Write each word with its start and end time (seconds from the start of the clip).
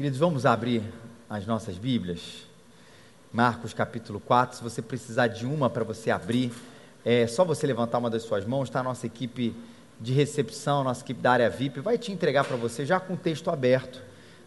Queridos, 0.00 0.18
vamos 0.18 0.46
abrir 0.46 0.82
as 1.28 1.46
nossas 1.46 1.76
Bíblias. 1.76 2.46
Marcos 3.30 3.74
capítulo 3.74 4.18
4. 4.18 4.56
Se 4.56 4.62
você 4.62 4.80
precisar 4.80 5.26
de 5.26 5.44
uma 5.44 5.68
para 5.68 5.84
você 5.84 6.10
abrir, 6.10 6.50
é 7.04 7.26
só 7.26 7.44
você 7.44 7.66
levantar 7.66 7.98
uma 7.98 8.08
das 8.08 8.22
suas 8.22 8.46
mãos. 8.46 8.70
Está 8.70 8.80
a 8.80 8.82
nossa 8.82 9.04
equipe 9.04 9.54
de 10.00 10.14
recepção, 10.14 10.82
nossa 10.82 11.02
equipe 11.04 11.20
da 11.20 11.32
área 11.32 11.50
VIP, 11.50 11.80
vai 11.80 11.98
te 11.98 12.12
entregar 12.12 12.44
para 12.44 12.56
você 12.56 12.86
já 12.86 12.98
com 12.98 13.12
o 13.12 13.16
texto 13.18 13.50
aberto. 13.50 14.00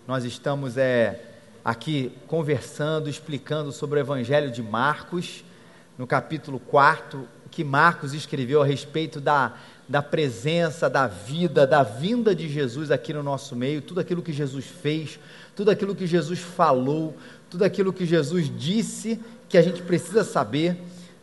Nós 0.07 0.23
estamos 0.23 0.75
é, 0.75 1.21
aqui 1.63 2.11
conversando, 2.25 3.07
explicando 3.07 3.71
sobre 3.71 3.99
o 3.99 4.01
Evangelho 4.01 4.49
de 4.49 4.63
Marcos, 4.63 5.45
no 5.99 6.07
capítulo 6.07 6.59
4, 6.59 7.27
que 7.51 7.63
Marcos 7.63 8.15
escreveu 8.15 8.63
a 8.63 8.65
respeito 8.65 9.21
da 9.21 9.53
da 9.87 10.01
presença, 10.01 10.89
da 10.89 11.07
vida, 11.07 11.67
da 11.67 11.83
vinda 11.83 12.33
de 12.33 12.47
Jesus 12.47 12.89
aqui 12.89 13.13
no 13.13 13.21
nosso 13.21 13.55
meio, 13.55 13.81
tudo 13.81 13.99
aquilo 13.99 14.21
que 14.21 14.31
Jesus 14.31 14.65
fez, 14.65 15.19
tudo 15.55 15.69
aquilo 15.69 15.93
que 15.93 16.07
Jesus 16.07 16.39
falou, 16.39 17.15
tudo 17.49 17.63
aquilo 17.63 17.91
que 17.91 18.05
Jesus 18.05 18.51
disse 18.55 19.19
que 19.49 19.57
a 19.57 19.61
gente 19.61 19.81
precisa 19.81 20.23
saber. 20.23 20.77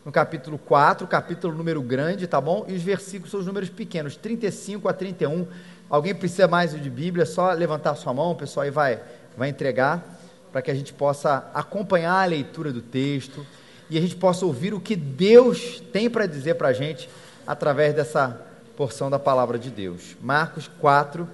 No 0.04 0.10
capítulo 0.10 0.56
4, 0.56 1.06
capítulo 1.06 1.54
número 1.54 1.82
grande, 1.82 2.26
tá 2.26 2.40
bom? 2.40 2.64
E 2.66 2.72
os 2.72 2.82
versículos 2.82 3.30
são 3.30 3.40
os 3.40 3.46
números 3.46 3.68
pequenos, 3.68 4.16
35 4.16 4.88
a 4.88 4.94
31. 4.94 5.46
Alguém 5.90 6.14
precisa 6.14 6.48
mais 6.48 6.72
de 6.72 6.88
Bíblia? 6.88 7.24
É 7.24 7.26
só 7.26 7.52
levantar 7.52 7.94
sua 7.96 8.14
mão, 8.14 8.30
o 8.30 8.34
pessoal 8.34 8.64
aí 8.64 8.70
vai, 8.70 9.00
vai 9.36 9.50
entregar, 9.50 10.02
para 10.50 10.62
que 10.62 10.70
a 10.70 10.74
gente 10.74 10.92
possa 10.94 11.50
acompanhar 11.52 12.14
a 12.14 12.24
leitura 12.24 12.72
do 12.72 12.80
texto 12.80 13.46
e 13.90 13.98
a 13.98 14.00
gente 14.00 14.16
possa 14.16 14.46
ouvir 14.46 14.72
o 14.72 14.80
que 14.80 14.96
Deus 14.96 15.82
tem 15.92 16.08
para 16.08 16.24
dizer 16.24 16.54
para 16.54 16.68
a 16.68 16.72
gente 16.72 17.08
através 17.46 17.94
dessa 17.94 18.49
porção 18.80 19.10
da 19.10 19.18
palavra 19.18 19.58
de 19.58 19.68
Deus. 19.68 20.16
Marcos 20.22 20.66
4, 20.66 21.28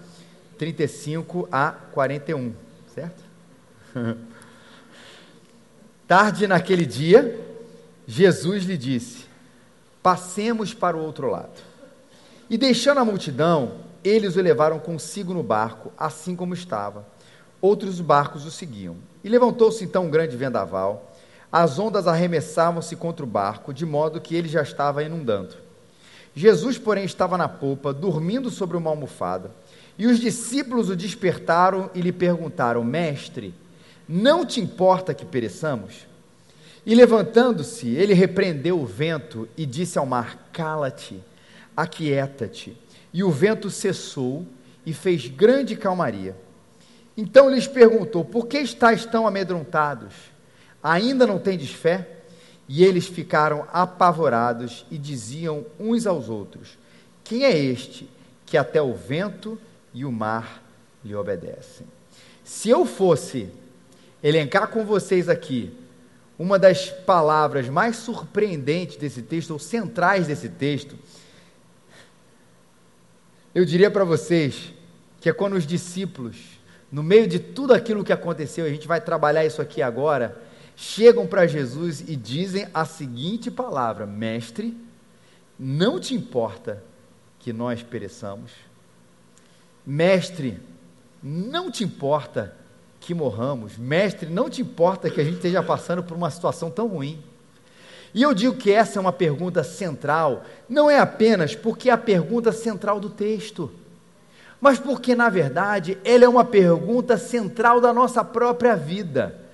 35 0.59 1.49
a 1.53 1.71
41, 1.71 2.53
certo? 2.93 3.23
Tarde 6.09 6.49
naquele 6.49 6.85
dia, 6.85 7.39
Jesus 8.05 8.65
lhe 8.65 8.77
disse: 8.77 9.27
Passemos 10.03 10.75
para 10.75 10.97
o 10.97 11.01
outro 11.01 11.31
lado. 11.31 11.63
E 12.51 12.59
deixando 12.59 12.99
a 12.99 13.05
multidão, 13.05 13.75
eles 14.03 14.35
o 14.35 14.43
levaram 14.43 14.81
consigo 14.81 15.33
no 15.33 15.45
barco, 15.45 15.93
assim 15.97 16.35
como 16.35 16.53
estava. 16.53 17.07
Outros 17.61 18.01
barcos 18.01 18.45
o 18.45 18.51
seguiam. 18.51 18.97
E 19.23 19.29
levantou-se 19.29 19.85
então 19.85 20.07
um 20.07 20.11
grande 20.11 20.37
vendaval. 20.37 21.13
As 21.53 21.79
ondas 21.79 22.09
arremessavam-se 22.09 22.97
contra 22.97 23.25
o 23.25 23.29
barco, 23.29 23.73
de 23.73 23.87
modo 23.87 24.21
que 24.21 24.35
ele 24.35 24.49
já 24.49 24.63
estava 24.63 25.05
inundando. 25.05 25.66
Jesus, 26.37 26.77
porém, 26.77 27.07
estava 27.07 27.39
na 27.39 27.49
polpa, 27.49 27.95
dormindo 27.95 28.51
sobre 28.51 28.77
uma 28.77 28.91
almofada. 28.91 29.51
E 29.99 30.07
os 30.07 30.21
discípulos 30.21 30.91
o 30.91 30.95
despertaram 30.95 31.91
e 31.95 32.03
lhe 32.03 32.13
perguntaram: 32.13 32.85
Mestre, 32.85 33.55
não 34.07 34.45
te 34.45 34.61
importa 34.61 35.15
que 35.15 35.25
pereçamos? 35.25 36.07
E 36.85 36.95
levantando-se, 36.95 37.89
ele 37.89 38.13
repreendeu 38.13 38.79
o 38.79 38.85
vento 38.85 39.49
e 39.57 39.65
disse 39.65 39.99
ao 39.99 40.05
mar: 40.05 40.51
Cala-te, 40.53 41.19
aquieta-te. 41.75 42.77
E 43.15 43.25
o 43.25 43.31
vento 43.31 43.71
cessou 43.71 44.47
e 44.85 44.93
fez 44.93 45.27
grande 45.27 45.75
calmaria. 45.75 46.37
Então 47.17 47.49
lhes 47.49 47.67
perguntou: 47.67 48.23
Por 48.27 48.47
que 48.47 48.59
estáis 48.59 49.07
tão 49.07 49.27
amedrontados? 49.27 50.13
Ainda 50.83 51.27
não 51.27 51.39
tendes 51.39 51.71
fé? 51.71 52.16
E 52.69 52.85
eles 52.85 53.07
ficaram 53.07 53.67
apavorados 53.73 54.85
e 54.91 54.99
diziam 54.99 55.65
uns 55.79 56.07
aos 56.07 56.29
outros: 56.29 56.79
Quem 57.23 57.45
é 57.45 57.57
este 57.57 58.09
que 58.45 58.57
até 58.57 58.83
o 58.83 58.95
vento 58.95 59.59
e 59.95 60.05
o 60.05 60.13
mar 60.13 60.63
lhe 61.05 61.15
obedecem? 61.15 61.87
Se 62.45 62.69
eu 62.69 62.85
fosse 62.85 63.49
elencar 64.23 64.69
com 64.69 64.85
vocês 64.85 65.29
aqui 65.29 65.73
uma 66.39 66.59
das 66.59 66.91
palavras 66.91 67.69
mais 67.69 67.97
surpreendentes 67.97 68.97
desse 68.97 69.23
texto, 69.23 69.53
ou 69.53 69.59
centrais 69.59 70.27
desse 70.27 70.49
texto, 70.49 70.97
eu 73.55 73.65
diria 73.65 73.91
para 73.91 74.05
vocês 74.05 74.73
que 75.21 75.31
é 75.31 75.33
quando 75.33 75.55
os 75.55 75.67
discípulos, 75.67 76.37
no 76.93 77.03
meio 77.03 77.27
de 77.27 77.39
tudo 77.39 77.73
aquilo 77.73 78.05
que 78.05 78.13
aconteceu, 78.13 78.67
a 78.67 78.69
gente 78.69 78.87
vai 78.87 79.01
trabalhar 79.01 79.45
isso 79.45 79.63
aqui 79.63 79.81
agora, 79.81 80.37
chegam 80.77 81.27
para 81.27 81.47
Jesus 81.47 82.03
e 82.07 82.15
dizem 82.15 82.69
a 82.73 82.85
seguinte 82.85 83.51
palavra: 83.51 84.07
Mestre, 84.07 84.77
não 85.59 85.99
te 85.99 86.15
importa 86.15 86.85
que 87.39 87.53
nós 87.53 87.83
pereçamos? 87.83 88.53
Mestre, 89.85 90.61
não 91.23 91.71
te 91.71 91.83
importa 91.83 92.55
que 93.01 93.15
morramos? 93.15 93.79
Mestre, 93.79 94.29
não 94.29 94.51
te 94.51 94.61
importa 94.61 95.09
que 95.09 95.21
a 95.21 95.25
gente 95.25 95.37
esteja 95.37 95.63
passando 95.63 96.03
por 96.03 96.17
uma 96.17 96.31
situação 96.31 96.71
tão 96.71 96.87
ruim? 96.89 97.23
E 98.13 98.23
eu 98.23 98.35
digo 98.35 98.57
que 98.57 98.73
essa 98.73 98.99
é 98.99 99.01
uma 99.01 99.13
pergunta 99.13 99.63
central, 99.63 100.45
não 100.69 100.91
é 100.91 100.99
apenas 100.99 101.55
porque 101.55 101.89
é 101.89 101.93
a 101.93 101.99
pergunta 101.99 102.51
central 102.51 102.99
do 102.99 103.11
texto, 103.11 103.71
mas 104.61 104.79
porque, 104.79 105.15
na 105.15 105.29
verdade, 105.29 105.99
ela 106.05 106.25
é 106.25 106.29
uma 106.29 106.45
pergunta 106.45 107.19
central 107.19 107.81
da 107.81 107.93
nossa 107.93 108.25
própria 108.25 108.75
vida. 108.75 109.46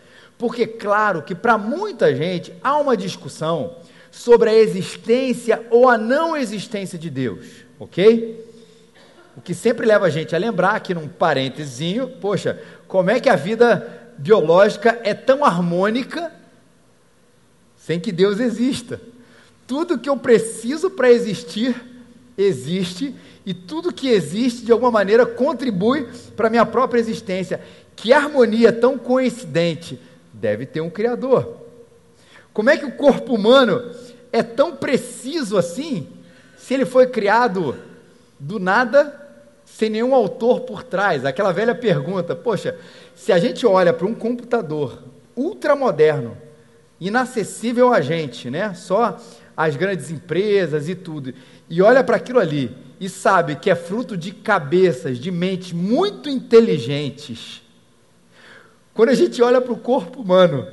Porque, 0.43 0.67
claro, 0.67 1.23
que 1.23 1.37
para 1.37 1.57
muita 1.57 2.13
gente 2.17 2.53
há 2.65 2.77
uma 2.77 2.97
discussão 2.97 3.77
sobre 4.11 4.51
a 4.51 4.55
existência 4.55 5.65
ou 5.71 5.89
a 5.89 5.97
não 5.97 6.37
existência 6.37 6.99
de 6.99 7.09
Deus, 7.09 7.47
ok? 7.79 8.45
O 9.37 9.41
que 9.41 9.55
sempre 9.55 9.87
leva 9.87 10.07
a 10.07 10.11
gente 10.11 10.35
a 10.35 10.39
lembrar, 10.41 10.75
aqui 10.75 10.95
num 10.95 11.07
parênteses, 11.07 11.97
poxa, 12.21 12.61
como 12.89 13.09
é 13.09 13.21
que 13.21 13.29
a 13.29 13.37
vida 13.37 14.13
biológica 14.19 14.99
é 15.05 15.15
tão 15.15 15.45
harmônica 15.45 16.33
sem 17.77 18.01
que 18.01 18.11
Deus 18.11 18.41
exista? 18.41 19.01
Tudo 19.65 19.97
que 19.97 20.09
eu 20.09 20.17
preciso 20.17 20.91
para 20.91 21.09
existir, 21.09 21.81
existe, 22.37 23.15
e 23.47 23.55
tudo 23.55 23.95
que 23.95 24.09
existe, 24.09 24.65
de 24.65 24.73
alguma 24.73 24.91
maneira, 24.91 25.25
contribui 25.25 26.09
para 26.35 26.49
a 26.49 26.51
minha 26.51 26.67
própria 26.67 26.99
existência. 26.99 27.63
Que 27.95 28.13
harmonia 28.13 28.73
tão 28.73 28.99
coincidente 28.99 30.01
Deve 30.32 30.66
ter 30.66 30.81
um 30.81 30.91
Criador. 30.91 31.62
Como 32.53 32.69
é 32.69 32.76
que 32.76 32.84
o 32.84 32.93
corpo 32.93 33.34
humano 33.34 33.91
é 34.31 34.43
tão 34.43 34.76
preciso 34.76 35.56
assim, 35.56 36.09
se 36.56 36.75
ele 36.75 36.84
foi 36.84 37.06
criado 37.06 37.76
do 38.38 38.59
nada, 38.59 39.19
sem 39.65 39.88
nenhum 39.88 40.15
autor 40.15 40.60
por 40.60 40.82
trás? 40.82 41.25
Aquela 41.25 41.53
velha 41.53 41.75
pergunta: 41.75 42.37
poxa, 42.37 42.76
se 43.15 43.32
a 43.32 43.38
gente 43.38 43.66
olha 43.66 43.93
para 43.93 44.06
um 44.06 44.15
computador 44.15 45.03
ultramoderno, 45.34 46.37
inacessível 47.00 47.93
a 47.93 48.00
gente, 48.00 48.50
né? 48.50 48.75
Só 48.75 49.19
as 49.56 49.76
grandes 49.76 50.10
empresas 50.10 50.88
e 50.88 50.94
tudo, 50.94 51.32
e 51.69 51.81
olha 51.82 52.03
para 52.03 52.16
aquilo 52.16 52.38
ali 52.38 52.75
e 53.00 53.09
sabe 53.09 53.56
que 53.56 53.70
é 53.70 53.75
fruto 53.75 54.16
de 54.16 54.32
cabeças, 54.32 55.19
de 55.19 55.31
mentes 55.31 55.72
muito 55.72 56.28
inteligentes 56.28 57.62
quando 58.95 59.09
a 59.09 59.15
gente 59.15 59.43
olha 59.43 59.61
para 59.61 59.73
o 59.73 59.79
corpo 59.79 60.21
humano, 60.21 60.67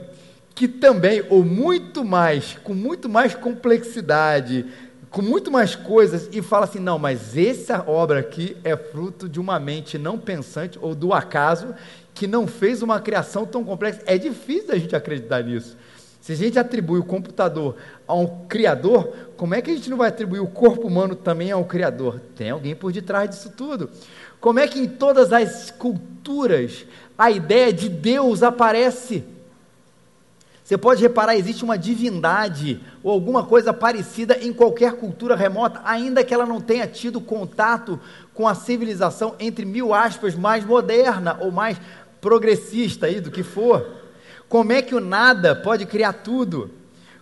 que 0.53 0.67
também, 0.67 1.23
ou 1.29 1.43
muito 1.43 2.03
mais, 2.03 2.57
com 2.63 2.73
muito 2.73 3.07
mais 3.07 3.33
complexidade, 3.33 4.65
com 5.09 5.21
muito 5.21 5.49
mais 5.49 5.75
coisas, 5.75 6.27
e 6.31 6.41
fala 6.41 6.65
assim: 6.65 6.79
não, 6.79 6.99
mas 6.99 7.37
essa 7.37 7.83
obra 7.87 8.19
aqui 8.19 8.57
é 8.63 8.75
fruto 8.75 9.29
de 9.29 9.39
uma 9.39 9.59
mente 9.59 9.97
não 9.97 10.17
pensante 10.17 10.77
ou 10.81 10.93
do 10.93 11.13
acaso 11.13 11.73
que 12.13 12.27
não 12.27 12.45
fez 12.45 12.81
uma 12.81 12.99
criação 12.99 13.45
tão 13.45 13.63
complexa. 13.63 14.01
É 14.05 14.17
difícil 14.17 14.73
a 14.73 14.77
gente 14.77 14.93
acreditar 14.93 15.41
nisso. 15.41 15.77
Se 16.19 16.33
a 16.33 16.35
gente 16.35 16.59
atribui 16.59 16.99
o 16.99 17.05
computador 17.05 17.77
a 18.05 18.13
um 18.13 18.45
criador, 18.45 19.13
como 19.37 19.55
é 19.55 19.61
que 19.61 19.71
a 19.71 19.73
gente 19.73 19.89
não 19.89 19.95
vai 19.95 20.09
atribuir 20.09 20.41
o 20.41 20.47
corpo 20.47 20.85
humano 20.85 21.15
também 21.15 21.49
a 21.49 21.57
um 21.57 21.63
criador? 21.63 22.19
Tem 22.35 22.49
alguém 22.49 22.75
por 22.75 22.91
detrás 22.91 23.29
disso 23.29 23.53
tudo. 23.55 23.89
Como 24.41 24.59
é 24.59 24.67
que 24.67 24.79
em 24.79 24.87
todas 24.87 25.31
as 25.31 25.71
culturas 25.71 26.85
a 27.19 27.29
ideia 27.29 27.73
de 27.73 27.89
Deus 27.89 28.41
aparece. 28.41 29.25
Você 30.63 30.77
pode 30.77 31.01
reparar, 31.01 31.35
existe 31.35 31.65
uma 31.65 31.77
divindade 31.77 32.79
ou 33.03 33.11
alguma 33.11 33.43
coisa 33.43 33.73
parecida 33.73 34.37
em 34.39 34.53
qualquer 34.53 34.93
cultura 34.93 35.35
remota, 35.35 35.81
ainda 35.83 36.23
que 36.23 36.33
ela 36.33 36.45
não 36.45 36.61
tenha 36.61 36.87
tido 36.87 37.19
contato 37.19 37.99
com 38.33 38.47
a 38.47 38.55
civilização, 38.55 39.35
entre 39.37 39.65
mil 39.65 39.93
aspas, 39.93 40.33
mais 40.33 40.63
moderna 40.63 41.37
ou 41.41 41.51
mais 41.51 41.77
progressista 42.21 43.07
aí 43.07 43.19
do 43.19 43.31
que 43.31 43.43
for. 43.43 43.85
Como 44.47 44.71
é 44.71 44.81
que 44.81 44.95
o 44.95 45.01
nada 45.01 45.53
pode 45.53 45.85
criar 45.85 46.13
tudo? 46.13 46.71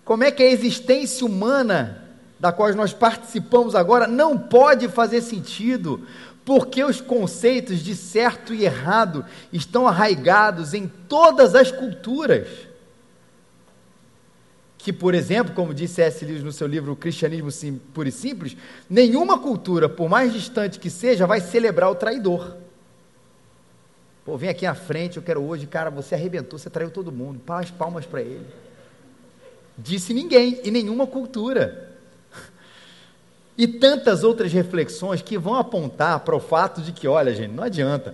Como 0.06 0.24
é 0.24 0.30
que 0.30 0.44
a 0.44 0.52
existência 0.52 1.26
humana, 1.26 2.04
da 2.40 2.52
qual 2.52 2.72
nós 2.76 2.94
participamos 2.94 3.74
agora, 3.74 4.06
não 4.06 4.38
pode 4.38 4.88
fazer 4.90 5.22
sentido? 5.22 6.06
Porque 6.48 6.82
os 6.82 7.02
conceitos 7.02 7.80
de 7.80 7.94
certo 7.94 8.54
e 8.54 8.64
errado 8.64 9.26
estão 9.52 9.86
arraigados 9.86 10.74
em 10.74 10.88
todas 10.88 11.54
as 11.54 11.74
culturas. 11.74 12.48
Que, 14.78 14.94
por 14.94 15.14
exemplo, 15.14 15.54
como 15.54 15.74
disse 15.74 16.02
S. 16.02 16.24
Lewis 16.24 16.44
no 16.44 16.54
seu 16.54 16.66
livro 16.66 16.94
O 16.94 16.96
Cristianismo 16.96 17.52
Sim, 17.52 17.82
Puro 17.94 18.08
e 18.08 18.14
Simples, 18.14 18.56
nenhuma 18.90 19.38
cultura, 19.38 19.90
por 19.90 20.08
mais 20.08 20.32
distante 20.32 20.80
que 20.80 20.90
seja, 20.90 21.28
vai 21.28 21.42
celebrar 21.42 21.92
o 21.92 21.96
traidor. 21.96 22.56
Pô, 24.24 24.38
vem 24.38 24.48
aqui 24.48 24.66
à 24.66 24.74
frente, 24.74 25.18
eu 25.18 25.24
quero 25.24 25.44
hoje, 25.44 25.68
cara, 25.68 25.90
você 25.90 26.16
arrebentou, 26.16 26.58
você 26.58 26.70
traiu 26.70 26.90
todo 26.90 27.12
mundo. 27.12 27.42
Paz, 27.46 27.70
palmas 27.70 28.06
para 28.06 28.22
ele. 28.22 28.48
Disse 29.78 30.14
ninguém 30.14 30.62
e 30.64 30.72
nenhuma 30.72 31.08
cultura. 31.08 31.87
E 33.57 33.68
tantas 33.68 34.24
outras 34.24 34.54
reflexões 34.54 35.21
que 35.21 35.38
vão 35.38 35.56
apontar 35.56 36.19
para 36.19 36.36
o 36.36 36.39
fato 36.39 36.81
de 36.81 36.92
que, 36.92 37.07
olha, 37.07 37.33
gente, 37.33 37.54
não 37.54 37.63
adianta 37.63 38.13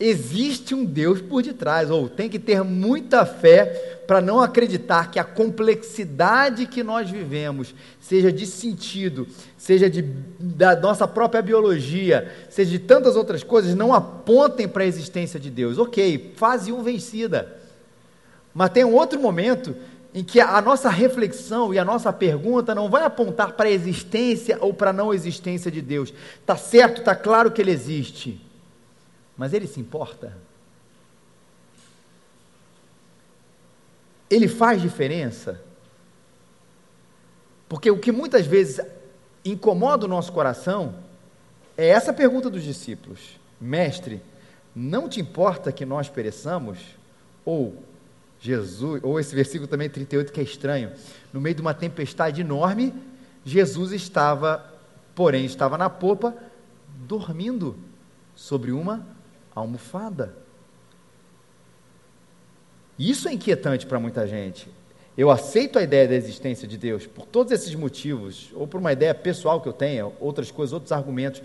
existe 0.00 0.74
um 0.74 0.82
Deus 0.82 1.20
por 1.20 1.42
detrás, 1.42 1.90
ou 1.90 2.08
tem 2.08 2.26
que 2.26 2.38
ter 2.38 2.64
muita 2.64 3.26
fé 3.26 4.00
para 4.06 4.22
não 4.22 4.40
acreditar 4.40 5.10
que 5.10 5.18
a 5.18 5.24
complexidade 5.24 6.66
que 6.66 6.82
nós 6.82 7.10
vivemos, 7.10 7.74
seja 8.00 8.32
de 8.32 8.46
sentido, 8.46 9.28
seja 9.58 9.90
de, 9.90 10.02
da 10.40 10.74
nossa 10.74 11.06
própria 11.06 11.42
biologia, 11.42 12.32
seja 12.48 12.70
de 12.70 12.78
tantas 12.78 13.14
outras 13.14 13.44
coisas, 13.44 13.74
não 13.74 13.92
apontem 13.92 14.66
para 14.66 14.84
a 14.84 14.86
existência 14.86 15.38
de 15.38 15.50
Deus. 15.50 15.76
Ok, 15.76 16.32
fase 16.34 16.72
um 16.72 16.82
vencida. 16.82 17.58
Mas 18.54 18.70
tem 18.70 18.84
um 18.84 18.94
outro 18.94 19.20
momento 19.20 19.76
em 20.12 20.24
que 20.24 20.40
a 20.40 20.60
nossa 20.60 20.88
reflexão 20.88 21.72
e 21.72 21.78
a 21.78 21.84
nossa 21.84 22.12
pergunta 22.12 22.74
não 22.74 22.90
vai 22.90 23.04
apontar 23.04 23.52
para 23.52 23.68
a 23.68 23.72
existência 23.72 24.58
ou 24.60 24.74
para 24.74 24.90
a 24.90 24.92
não 24.92 25.14
existência 25.14 25.70
de 25.70 25.80
Deus. 25.80 26.12
Está 26.40 26.56
certo, 26.56 26.98
está 26.98 27.14
claro 27.14 27.50
que 27.50 27.60
Ele 27.62 27.70
existe 27.70 28.50
mas 29.40 29.54
ele 29.54 29.66
se 29.66 29.80
importa? 29.80 30.36
Ele 34.28 34.46
faz 34.46 34.82
diferença? 34.82 35.62
Porque 37.66 37.90
o 37.90 37.98
que 37.98 38.12
muitas 38.12 38.44
vezes 38.44 38.84
incomoda 39.42 40.04
o 40.04 40.08
nosso 40.10 40.30
coração 40.30 40.94
é 41.74 41.88
essa 41.88 42.12
pergunta 42.12 42.50
dos 42.50 42.62
discípulos: 42.62 43.40
Mestre, 43.58 44.22
não 44.76 45.08
te 45.08 45.22
importa 45.22 45.72
que 45.72 45.86
nós 45.86 46.06
pereçamos? 46.06 46.78
Ou 47.42 47.82
Jesus, 48.40 49.00
ou 49.02 49.20
esse 49.20 49.34
versículo 49.34 49.68
também 49.68 49.88
38 49.88 50.32
que 50.32 50.40
é 50.40 50.42
estranho, 50.42 50.92
no 51.32 51.40
meio 51.40 51.54
de 51.54 51.60
uma 51.60 51.74
tempestade 51.74 52.40
enorme, 52.40 52.94
Jesus 53.44 53.92
estava, 53.92 54.64
porém, 55.14 55.44
estava 55.44 55.76
na 55.76 55.90
popa, 55.90 56.34
dormindo 57.06 57.76
sobre 58.34 58.72
uma 58.72 59.06
almofada. 59.54 60.34
Isso 62.98 63.28
é 63.28 63.32
inquietante 63.32 63.86
para 63.86 64.00
muita 64.00 64.26
gente. 64.26 64.68
Eu 65.16 65.30
aceito 65.30 65.78
a 65.78 65.82
ideia 65.82 66.08
da 66.08 66.14
existência 66.14 66.66
de 66.66 66.78
Deus 66.78 67.06
por 67.06 67.26
todos 67.26 67.52
esses 67.52 67.74
motivos, 67.74 68.50
ou 68.54 68.66
por 68.66 68.78
uma 68.80 68.92
ideia 68.92 69.14
pessoal 69.14 69.60
que 69.60 69.68
eu 69.68 69.72
tenha, 69.72 70.10
outras 70.20 70.50
coisas, 70.50 70.72
outros 70.72 70.92
argumentos. 70.92 71.42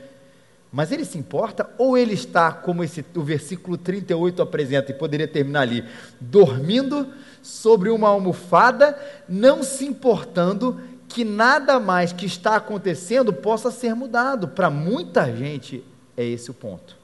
Mas 0.76 0.92
ele 0.92 1.06
se 1.06 1.18
importa 1.18 1.70
ou 1.78 1.98
ele 1.98 2.14
está, 2.14 2.52
como 2.52 2.84
esse, 2.84 3.04
o 3.16 3.22
versículo 3.22 3.78
38 3.78 4.42
apresenta, 4.42 4.92
e 4.92 4.94
poderia 4.94 5.26
terminar 5.26 5.62
ali, 5.62 5.86
dormindo 6.20 7.08
sobre 7.42 7.90
uma 7.90 8.10
almofada, 8.10 9.00
não 9.26 9.64
se 9.64 9.86
importando 9.86 10.78
que 11.08 11.24
nada 11.24 11.80
mais 11.80 12.12
que 12.12 12.26
está 12.26 12.58
acontecendo 12.58 13.32
possa 13.32 13.72
ser 13.72 13.96
mudado. 13.96 14.50
Para 14.50 14.70
muita 14.70 15.34
gente, 15.34 15.82
é 16.18 16.26
esse 16.26 16.52
o 16.52 16.54
ponto. 16.54 16.98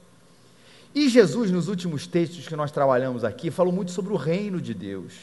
E 0.94 1.08
Jesus, 1.08 1.50
nos 1.50 1.66
últimos 1.66 2.06
textos 2.06 2.46
que 2.46 2.54
nós 2.54 2.70
trabalhamos 2.70 3.24
aqui, 3.24 3.50
falou 3.50 3.72
muito 3.72 3.90
sobre 3.90 4.12
o 4.12 4.16
reino 4.16 4.60
de 4.60 4.74
Deus. 4.74 5.14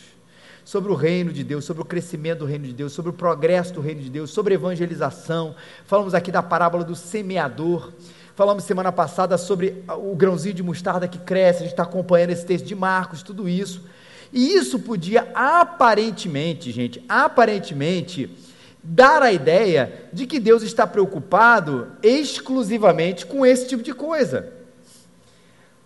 Sobre 0.65 0.91
o 0.91 0.95
reino 0.95 1.31
de 1.31 1.43
Deus, 1.43 1.65
sobre 1.65 1.83
o 1.83 1.85
crescimento 1.85 2.39
do 2.39 2.45
reino 2.45 2.65
de 2.65 2.73
Deus, 2.73 2.93
sobre 2.93 3.11
o 3.11 3.13
progresso 3.13 3.75
do 3.75 3.81
reino 3.81 4.01
de 4.01 4.09
Deus, 4.09 4.31
sobre 4.31 4.55
evangelização. 4.55 5.55
Falamos 5.85 6.15
aqui 6.15 6.31
da 6.31 6.41
parábola 6.41 6.83
do 6.83 6.95
semeador. 6.95 7.91
Falamos 8.39 8.63
semana 8.63 8.89
passada 8.89 9.37
sobre 9.37 9.83
o 9.89 10.15
grãozinho 10.15 10.53
de 10.53 10.63
mostarda 10.63 11.09
que 11.09 11.17
cresce. 11.17 11.57
A 11.57 11.63
gente 11.63 11.73
está 11.73 11.83
acompanhando 11.83 12.29
esse 12.29 12.45
texto 12.45 12.63
de 12.63 12.73
Marcos, 12.73 13.21
tudo 13.21 13.49
isso. 13.49 13.83
E 14.31 14.53
isso 14.53 14.79
podia 14.79 15.27
aparentemente, 15.33 16.71
gente, 16.71 17.03
aparentemente, 17.09 18.33
dar 18.81 19.21
a 19.21 19.33
ideia 19.33 20.05
de 20.13 20.25
que 20.25 20.39
Deus 20.39 20.63
está 20.63 20.87
preocupado 20.87 21.91
exclusivamente 22.01 23.25
com 23.25 23.45
esse 23.45 23.67
tipo 23.67 23.83
de 23.83 23.93
coisa 23.93 24.53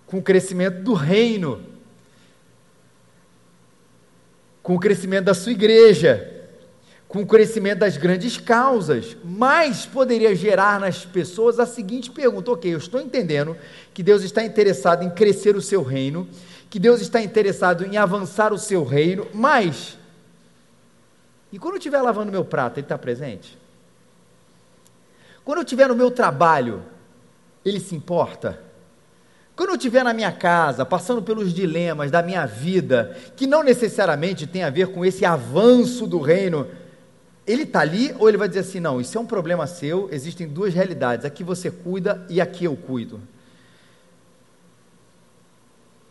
com 0.05 0.19
o 0.19 0.21
crescimento 0.21 0.83
do 0.83 0.93
reino, 0.93 1.59
com 4.61 4.75
o 4.75 4.79
crescimento 4.79 5.25
da 5.25 5.33
sua 5.33 5.53
igreja, 5.53 6.32
com 7.13 7.21
o 7.21 7.27
crescimento 7.27 7.77
das 7.77 7.95
grandes 7.95 8.39
causas, 8.39 9.15
mas 9.23 9.85
poderia 9.85 10.33
gerar 10.33 10.79
nas 10.79 11.05
pessoas 11.05 11.59
a 11.59 11.65
seguinte 11.67 12.09
pergunta: 12.09 12.49
ok, 12.49 12.73
eu 12.73 12.79
estou 12.79 12.99
entendendo 12.99 13.55
que 13.93 14.01
Deus 14.01 14.23
está 14.23 14.43
interessado 14.43 15.03
em 15.03 15.11
crescer 15.11 15.55
o 15.55 15.61
seu 15.61 15.83
reino, 15.83 16.27
que 16.71 16.79
Deus 16.79 17.01
está 17.01 17.21
interessado 17.21 17.85
em 17.85 17.97
avançar 17.97 18.51
o 18.51 18.57
seu 18.57 18.83
reino, 18.83 19.27
mas. 19.31 19.95
E 21.51 21.59
quando 21.59 21.75
eu 21.75 21.77
estiver 21.77 22.01
lavando 22.01 22.31
meu 22.31 22.43
prato, 22.43 22.79
Ele 22.79 22.85
está 22.85 22.97
presente? 22.97 23.59
Quando 25.45 25.59
eu 25.59 25.63
estiver 25.63 25.87
no 25.87 25.95
meu 25.95 26.09
trabalho, 26.09 26.81
Ele 27.63 27.79
se 27.79 27.93
importa? 27.93 28.59
Quando 29.55 29.69
eu 29.69 29.75
estiver 29.75 30.03
na 30.03 30.15
minha 30.15 30.31
casa, 30.31 30.83
passando 30.83 31.21
pelos 31.21 31.53
dilemas 31.53 32.09
da 32.09 32.23
minha 32.23 32.47
vida, 32.47 33.15
que 33.35 33.45
não 33.45 33.61
necessariamente 33.61 34.47
tem 34.47 34.63
a 34.63 34.71
ver 34.71 34.87
com 34.87 35.05
esse 35.05 35.23
avanço 35.23 36.07
do 36.07 36.17
reino, 36.17 36.67
ele 37.45 37.63
está 37.63 37.81
ali 37.81 38.15
ou 38.17 38.29
ele 38.29 38.37
vai 38.37 38.47
dizer 38.47 38.61
assim: 38.61 38.79
não, 38.79 39.01
isso 39.01 39.17
é 39.17 39.21
um 39.21 39.25
problema 39.25 39.67
seu, 39.67 40.09
existem 40.11 40.47
duas 40.47 40.73
realidades, 40.73 41.25
aqui 41.25 41.43
você 41.43 41.69
cuida 41.69 42.25
e 42.29 42.39
aqui 42.39 42.65
eu 42.65 42.75
cuido. 42.75 43.21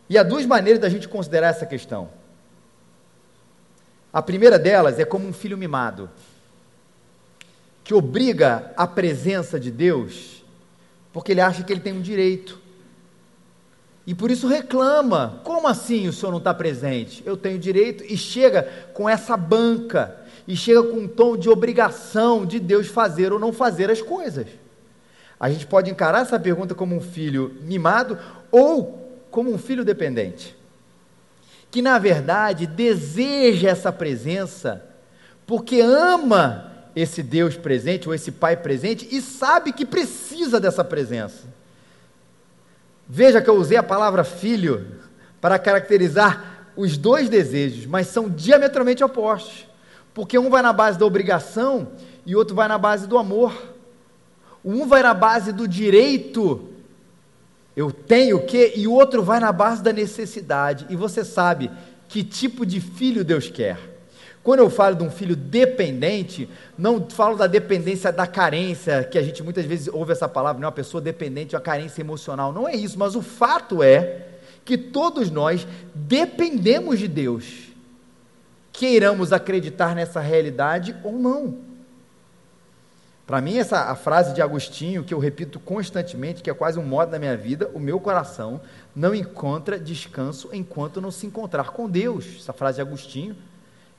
E 0.09 0.17
há 0.17 0.23
duas 0.23 0.45
maneiras 0.45 0.81
da 0.81 0.89
gente 0.89 1.07
considerar 1.07 1.47
essa 1.47 1.65
questão. 1.65 2.09
A 4.11 4.21
primeira 4.21 4.59
delas 4.59 4.99
é 4.99 5.05
como 5.05 5.27
um 5.27 5.33
filho 5.33 5.57
mimado, 5.57 6.09
que 7.83 7.95
obriga 7.95 8.71
a 8.77 8.85
presença 8.85 9.59
de 9.59 9.71
Deus, 9.71 10.43
porque 11.11 11.31
ele 11.31 11.41
acha 11.41 11.63
que 11.63 11.73
ele 11.73 11.81
tem 11.81 11.93
um 11.93 12.01
direito. 12.01 12.61
E 14.05 14.13
por 14.13 14.29
isso 14.29 14.47
reclama: 14.47 15.41
como 15.43 15.67
assim 15.67 16.07
o 16.07 16.13
senhor 16.13 16.31
não 16.31 16.37
está 16.37 16.53
presente? 16.53 17.23
Eu 17.25 17.35
tenho 17.35 17.57
direito, 17.57 18.03
e 18.03 18.15
chega 18.15 18.63
com 18.93 19.09
essa 19.09 19.35
banca, 19.35 20.22
e 20.47 20.55
chega 20.55 20.83
com 20.83 20.97
um 20.97 21.07
tom 21.07 21.37
de 21.37 21.49
obrigação 21.49 22.45
de 22.45 22.59
Deus 22.59 22.87
fazer 22.87 23.31
ou 23.31 23.39
não 23.39 23.53
fazer 23.53 23.89
as 23.89 24.01
coisas. 24.01 24.47
A 25.39 25.49
gente 25.49 25.65
pode 25.65 25.89
encarar 25.89 26.21
essa 26.21 26.39
pergunta 26.39 26.75
como 26.75 26.95
um 26.95 27.01
filho 27.01 27.55
mimado 27.61 28.17
ou 28.51 29.21
como 29.29 29.51
um 29.51 29.57
filho 29.57 29.83
dependente, 29.83 30.55
que 31.71 31.81
na 31.81 31.97
verdade 31.97 32.67
deseja 32.67 33.69
essa 33.69 33.91
presença 33.91 34.83
porque 35.45 35.81
ama 35.81 36.71
esse 36.95 37.23
Deus 37.23 37.57
presente 37.57 38.07
ou 38.07 38.13
esse 38.13 38.31
Pai 38.31 38.55
presente 38.55 39.07
e 39.11 39.21
sabe 39.21 39.73
que 39.73 39.85
precisa 39.85 40.59
dessa 40.59 40.83
presença. 40.83 41.43
Veja 43.07 43.41
que 43.41 43.49
eu 43.49 43.55
usei 43.55 43.77
a 43.77 43.83
palavra 43.83 44.23
filho 44.23 44.85
para 45.41 45.59
caracterizar 45.59 46.71
os 46.75 46.97
dois 46.97 47.29
desejos, 47.29 47.85
mas 47.85 48.07
são 48.07 48.29
diametralmente 48.29 49.03
opostos. 49.03 49.67
Porque 50.13 50.37
um 50.37 50.49
vai 50.49 50.61
na 50.61 50.73
base 50.73 50.97
da 50.97 51.05
obrigação 51.05 51.87
e 52.25 52.35
outro 52.35 52.55
vai 52.55 52.67
na 52.67 52.77
base 52.77 53.07
do 53.07 53.17
amor. 53.17 53.73
Um 54.63 54.87
vai 54.87 55.03
na 55.03 55.13
base 55.13 55.51
do 55.51 55.67
direito, 55.67 56.69
eu 57.75 57.91
tenho 57.91 58.37
o 58.37 58.45
quê? 58.45 58.73
E 58.75 58.87
o 58.87 58.93
outro 58.93 59.23
vai 59.23 59.39
na 59.39 59.51
base 59.51 59.81
da 59.81 59.91
necessidade. 59.91 60.85
E 60.89 60.95
você 60.95 61.25
sabe 61.25 61.71
que 62.07 62.23
tipo 62.23 62.65
de 62.65 62.79
filho 62.79 63.25
Deus 63.25 63.49
quer. 63.49 63.77
Quando 64.43 64.59
eu 64.59 64.69
falo 64.69 64.95
de 64.95 65.03
um 65.03 65.09
filho 65.09 65.35
dependente, 65.35 66.49
não 66.77 67.09
falo 67.09 67.37
da 67.37 67.47
dependência 67.47 68.11
da 68.11 68.27
carência, 68.27 69.03
que 69.03 69.17
a 69.17 69.23
gente 69.23 69.41
muitas 69.41 69.65
vezes 69.65 69.87
ouve 69.87 70.11
essa 70.11 70.27
palavra, 70.27 70.59
não 70.59 70.65
é 70.65 70.67
uma 70.67 70.73
pessoa 70.73 71.01
dependente, 71.01 71.55
uma 71.55 71.61
carência 71.61 72.01
emocional. 72.01 72.51
Não 72.51 72.67
é 72.67 72.75
isso, 72.75 72.99
mas 72.99 73.15
o 73.15 73.21
fato 73.21 73.81
é 73.81 74.27
que 74.65 74.77
todos 74.77 75.31
nós 75.31 75.65
dependemos 75.95 76.99
de 76.99 77.07
Deus. 77.07 77.72
Queiramos 78.73 79.31
acreditar 79.31 79.95
nessa 79.95 80.19
realidade 80.19 80.93
ou 81.03 81.13
não. 81.13 81.57
Para 83.25 83.39
mim, 83.39 83.57
essa 83.57 83.83
a 83.83 83.95
frase 83.95 84.33
de 84.33 84.41
Agostinho, 84.41 85.03
que 85.03 85.13
eu 85.13 85.19
repito 85.19 85.59
constantemente, 85.59 86.43
que 86.43 86.49
é 86.49 86.53
quase 86.53 86.77
um 86.77 86.83
modo 86.83 87.11
da 87.11 87.19
minha 87.19 87.37
vida, 87.37 87.71
o 87.73 87.79
meu 87.79 87.99
coração 87.99 88.59
não 88.93 89.15
encontra 89.15 89.79
descanso 89.79 90.49
enquanto 90.51 90.99
não 90.99 91.09
se 91.09 91.25
encontrar 91.25 91.69
com 91.69 91.89
Deus. 91.89 92.25
Essa 92.39 92.51
frase 92.51 92.75
de 92.75 92.81
Agostinho 92.81 93.37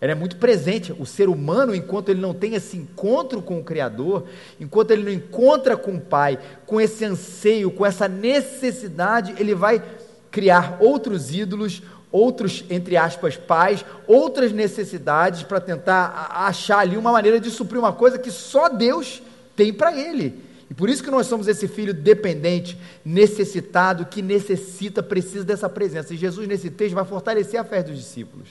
ela 0.01 0.13
é 0.13 0.15
muito 0.15 0.37
presente. 0.37 0.93
O 0.99 1.07
ser 1.07 1.31
humano, 1.31 1.75
enquanto 1.75 2.11
ele 2.11 2.21
não 2.21 2.35
tem 2.35 2.55
esse 2.55 2.77
encontro 2.77 3.41
com 3.41 3.59
o 3.59 3.65
Criador, 3.65 4.25
enquanto 4.61 4.91
ele 4.91 5.03
não 5.03 5.11
encontra 5.11 5.79
com 5.79 5.95
o 5.95 6.01
Pai, 6.01 6.39
com 6.67 6.79
esse 6.79 7.07
anseio, 7.07 7.71
com 7.71 7.87
essa 7.87 8.07
necessidade, 8.07 9.35
ele 9.39 9.55
vai 9.55 9.83
criar 10.31 10.77
outros 10.81 11.33
ídolos, 11.33 11.81
outros, 12.15 12.65
entre 12.71 12.97
aspas, 12.97 13.37
pais, 13.37 13.85
outras 14.07 14.53
necessidades 14.53 15.43
para 15.43 15.61
tentar 15.61 16.31
achar 16.33 16.79
ali 16.79 16.97
uma 16.97 17.11
maneira 17.11 17.41
de 17.41 17.51
suprir 17.51 17.81
uma 17.81 17.93
coisa 17.93 18.21
que 18.21 18.31
só 18.31 18.69
Deus 18.69 19.21
tem 19.57 19.73
para 19.73 19.99
ele. 19.99 20.41
E 20.71 20.75
por 20.75 20.89
isso 20.89 21.03
que 21.03 21.11
nós 21.11 21.27
somos 21.27 21.49
esse 21.49 21.67
filho 21.67 21.93
dependente, 21.93 22.79
necessitado, 23.05 24.07
que 24.07 24.23
necessita, 24.23 25.03
precisa 25.03 25.45
dessa 25.45 25.69
presença. 25.69 26.15
E 26.15 26.17
Jesus, 26.17 26.47
nesse 26.47 26.71
texto, 26.71 26.95
vai 26.95 27.05
fortalecer 27.05 27.59
a 27.59 27.65
fé 27.65 27.83
dos 27.83 27.99
discípulos. 27.99 28.47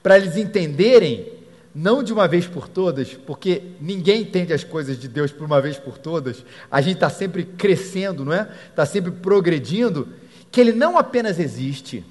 Para 0.00 0.16
eles 0.16 0.36
entenderem, 0.36 1.32
não 1.74 2.00
de 2.00 2.12
uma 2.12 2.28
vez 2.28 2.46
por 2.46 2.68
todas, 2.68 3.12
porque 3.12 3.72
ninguém 3.80 4.22
entende 4.22 4.52
as 4.52 4.62
coisas 4.62 4.96
de 4.96 5.08
Deus 5.08 5.32
por 5.32 5.44
uma 5.44 5.60
vez 5.60 5.78
por 5.78 5.98
todas, 5.98 6.44
a 6.70 6.80
gente 6.80 6.94
está 6.94 7.10
sempre 7.10 7.42
crescendo, 7.42 8.24
não 8.24 8.32
é? 8.32 8.48
Está 8.68 8.86
sempre 8.86 9.10
progredindo, 9.10 10.08
que 10.52 10.60
Ele 10.60 10.72
não 10.72 10.96
apenas 10.96 11.40
existe, 11.40 12.04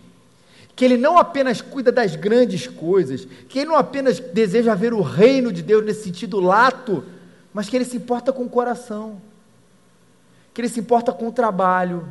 que 0.80 0.86
Ele 0.86 0.96
não 0.96 1.18
apenas 1.18 1.60
cuida 1.60 1.92
das 1.92 2.16
grandes 2.16 2.66
coisas, 2.66 3.28
que 3.50 3.60
Ele 3.60 3.68
não 3.68 3.76
apenas 3.76 4.18
deseja 4.18 4.74
ver 4.74 4.94
o 4.94 5.02
reino 5.02 5.52
de 5.52 5.62
Deus 5.62 5.84
nesse 5.84 6.06
sentido 6.06 6.40
lato, 6.40 7.04
mas 7.54 7.68
que 7.68 7.76
Ele 7.76 7.84
se 7.84 7.98
importa 7.98 8.32
com 8.32 8.44
o 8.44 8.50
coração, 8.50 9.22
que 10.54 10.62
Ele 10.62 10.70
se 10.70 10.80
importa 10.80 11.12
com 11.12 11.28
o 11.28 11.34
trabalho, 11.34 12.08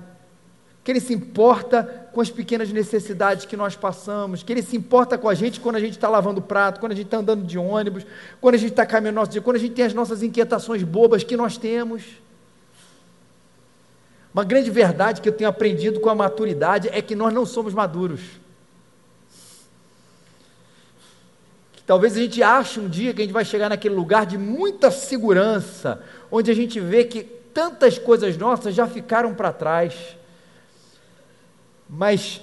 que 0.84 0.90
Ele 0.90 1.00
se 1.00 1.14
importa 1.14 1.82
com 2.12 2.20
as 2.20 2.28
pequenas 2.28 2.70
necessidades 2.70 3.46
que 3.46 3.56
nós 3.56 3.74
passamos, 3.74 4.42
que 4.42 4.52
Ele 4.52 4.60
se 4.60 4.76
importa 4.76 5.16
com 5.16 5.30
a 5.30 5.34
gente 5.34 5.60
quando 5.60 5.76
a 5.76 5.80
gente 5.80 5.92
está 5.92 6.10
lavando 6.10 6.42
prato, 6.42 6.78
quando 6.78 6.92
a 6.92 6.94
gente 6.94 7.06
está 7.06 7.16
andando 7.16 7.46
de 7.46 7.56
ônibus, 7.56 8.04
quando 8.38 8.56
a 8.56 8.58
gente 8.58 8.72
está 8.72 8.84
caminhando 8.84 9.14
nosso 9.14 9.30
dia, 9.30 9.40
quando 9.40 9.56
a 9.56 9.60
gente 9.60 9.72
tem 9.72 9.86
as 9.86 9.94
nossas 9.94 10.22
inquietações 10.22 10.82
bobas 10.82 11.24
que 11.24 11.38
nós 11.38 11.56
temos. 11.56 12.02
Uma 14.34 14.44
grande 14.44 14.70
verdade 14.70 15.22
que 15.22 15.28
eu 15.30 15.32
tenho 15.32 15.48
aprendido 15.48 16.00
com 16.00 16.10
a 16.10 16.14
maturidade 16.14 16.90
é 16.92 17.00
que 17.00 17.16
nós 17.16 17.32
não 17.32 17.46
somos 17.46 17.72
maduros. 17.72 18.20
Talvez 21.88 22.14
a 22.14 22.20
gente 22.20 22.42
ache 22.42 22.78
um 22.78 22.86
dia 22.86 23.14
que 23.14 23.22
a 23.22 23.24
gente 23.24 23.32
vai 23.32 23.46
chegar 23.46 23.70
naquele 23.70 23.94
lugar 23.94 24.26
de 24.26 24.36
muita 24.36 24.90
segurança, 24.90 26.02
onde 26.30 26.50
a 26.50 26.54
gente 26.54 26.78
vê 26.78 27.02
que 27.02 27.22
tantas 27.24 27.98
coisas 27.98 28.36
nossas 28.36 28.74
já 28.74 28.86
ficaram 28.86 29.34
para 29.34 29.54
trás. 29.54 29.94
Mas 31.88 32.42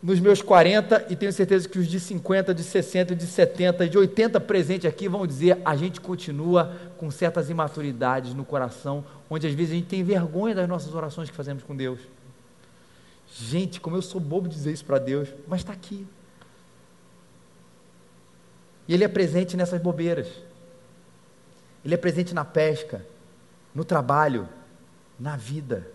nos 0.00 0.20
meus 0.20 0.40
40, 0.40 1.08
e 1.10 1.16
tenho 1.16 1.32
certeza 1.32 1.68
que 1.68 1.76
os 1.76 1.88
de 1.88 1.98
50, 1.98 2.54
de 2.54 2.62
60, 2.62 3.16
de 3.16 3.26
70, 3.26 3.88
de 3.88 3.98
80 3.98 4.38
presentes 4.42 4.88
aqui 4.88 5.08
vão 5.08 5.26
dizer: 5.26 5.60
a 5.64 5.74
gente 5.74 6.00
continua 6.00 6.76
com 6.98 7.10
certas 7.10 7.50
imaturidades 7.50 8.32
no 8.32 8.44
coração, 8.44 9.04
onde 9.28 9.44
às 9.44 9.54
vezes 9.54 9.72
a 9.72 9.74
gente 9.74 9.88
tem 9.88 10.04
vergonha 10.04 10.54
das 10.54 10.68
nossas 10.68 10.94
orações 10.94 11.28
que 11.28 11.34
fazemos 11.34 11.64
com 11.64 11.74
Deus. 11.74 11.98
Gente, 13.26 13.80
como 13.80 13.96
eu 13.96 14.02
sou 14.02 14.20
bobo 14.20 14.48
dizer 14.48 14.70
isso 14.70 14.84
para 14.84 15.00
Deus, 15.00 15.30
mas 15.48 15.62
está 15.62 15.72
aqui. 15.72 16.06
E 18.88 18.94
Ele 18.94 19.04
é 19.04 19.08
presente 19.08 19.56
nessas 19.56 19.80
bobeiras. 19.80 20.26
Ele 21.84 21.94
é 21.94 21.98
presente 21.98 22.34
na 22.34 22.44
pesca, 22.44 23.04
no 23.74 23.84
trabalho, 23.84 24.48
na 25.20 25.36
vida. 25.36 25.86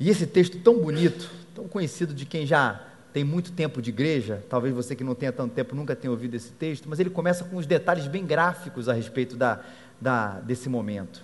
E 0.00 0.10
esse 0.10 0.26
texto 0.26 0.58
tão 0.58 0.78
bonito, 0.78 1.30
tão 1.54 1.68
conhecido 1.68 2.12
de 2.12 2.26
quem 2.26 2.44
já 2.44 2.88
tem 3.12 3.22
muito 3.22 3.52
tempo 3.52 3.82
de 3.82 3.90
igreja, 3.90 4.42
talvez 4.48 4.74
você 4.74 4.96
que 4.96 5.04
não 5.04 5.14
tenha 5.14 5.30
tanto 5.30 5.54
tempo 5.54 5.76
nunca 5.76 5.94
tenha 5.94 6.10
ouvido 6.10 6.34
esse 6.34 6.50
texto, 6.50 6.88
mas 6.88 6.98
ele 6.98 7.10
começa 7.10 7.44
com 7.44 7.56
os 7.56 7.66
detalhes 7.66 8.06
bem 8.06 8.24
gráficos 8.24 8.88
a 8.88 8.94
respeito 8.94 9.36
da, 9.36 9.60
da, 10.00 10.40
desse 10.40 10.68
momento. 10.68 11.22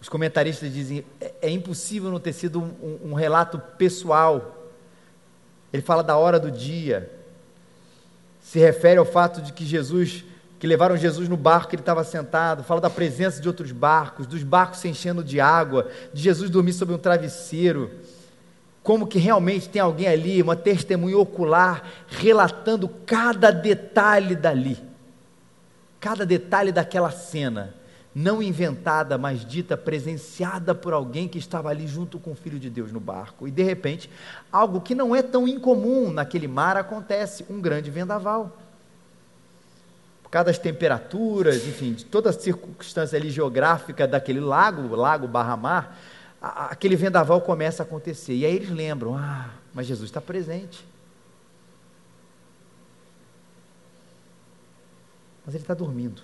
Os 0.00 0.08
comentaristas 0.08 0.72
dizem: 0.72 1.04
é, 1.20 1.34
é 1.42 1.50
impossível 1.50 2.10
não 2.10 2.20
ter 2.20 2.32
sido 2.32 2.60
um, 2.60 2.66
um, 2.82 3.10
um 3.10 3.14
relato 3.14 3.58
pessoal. 3.78 4.70
Ele 5.72 5.82
fala 5.82 6.02
da 6.02 6.16
hora 6.16 6.38
do 6.38 6.50
dia, 6.50 7.10
se 8.46 8.60
refere 8.60 8.96
ao 8.96 9.04
fato 9.04 9.42
de 9.42 9.52
que 9.52 9.66
Jesus, 9.66 10.24
que 10.60 10.68
levaram 10.68 10.96
Jesus 10.96 11.28
no 11.28 11.36
barco 11.36 11.68
que 11.68 11.74
ele 11.74 11.82
estava 11.82 12.04
sentado, 12.04 12.62
fala 12.62 12.80
da 12.80 12.88
presença 12.88 13.42
de 13.42 13.48
outros 13.48 13.72
barcos, 13.72 14.24
dos 14.24 14.44
barcos 14.44 14.78
se 14.78 14.86
enchendo 14.86 15.24
de 15.24 15.40
água, 15.40 15.88
de 16.14 16.22
Jesus 16.22 16.48
dormir 16.48 16.72
sobre 16.72 16.94
um 16.94 16.98
travesseiro, 16.98 17.90
como 18.84 19.08
que 19.08 19.18
realmente 19.18 19.68
tem 19.68 19.82
alguém 19.82 20.06
ali, 20.06 20.40
uma 20.40 20.54
testemunha 20.54 21.18
ocular, 21.18 21.90
relatando 22.06 22.88
cada 23.04 23.50
detalhe 23.50 24.36
dali, 24.36 24.78
cada 25.98 26.24
detalhe 26.24 26.70
daquela 26.70 27.10
cena 27.10 27.74
não 28.18 28.42
inventada, 28.42 29.18
mas 29.18 29.44
dita, 29.44 29.76
presenciada 29.76 30.74
por 30.74 30.94
alguém 30.94 31.28
que 31.28 31.36
estava 31.36 31.68
ali 31.68 31.86
junto 31.86 32.18
com 32.18 32.30
o 32.30 32.34
Filho 32.34 32.58
de 32.58 32.70
Deus 32.70 32.90
no 32.90 32.98
barco. 32.98 33.46
E 33.46 33.50
de 33.50 33.62
repente, 33.62 34.10
algo 34.50 34.80
que 34.80 34.94
não 34.94 35.14
é 35.14 35.20
tão 35.20 35.46
incomum 35.46 36.10
naquele 36.10 36.48
mar 36.48 36.78
acontece: 36.78 37.44
um 37.50 37.60
grande 37.60 37.90
vendaval. 37.90 38.56
Por 40.22 40.30
causa 40.30 40.46
das 40.46 40.56
temperaturas, 40.58 41.66
enfim, 41.66 41.92
de 41.92 42.06
toda 42.06 42.30
a 42.30 42.32
circunstância 42.32 43.18
ali 43.18 43.28
geográfica 43.28 44.08
daquele 44.08 44.40
lago, 44.40 44.96
lago 44.96 45.28
barra 45.28 45.54
mar, 45.54 45.98
aquele 46.40 46.96
vendaval 46.96 47.42
começa 47.42 47.82
a 47.82 47.84
acontecer. 47.84 48.32
E 48.32 48.46
aí 48.46 48.56
eles 48.56 48.70
lembram: 48.70 49.14
ah, 49.14 49.50
mas 49.74 49.86
Jesus 49.86 50.08
está 50.08 50.22
presente. 50.22 50.82
Mas 55.44 55.54
ele 55.54 55.64
está 55.64 55.74
dormindo. 55.74 56.22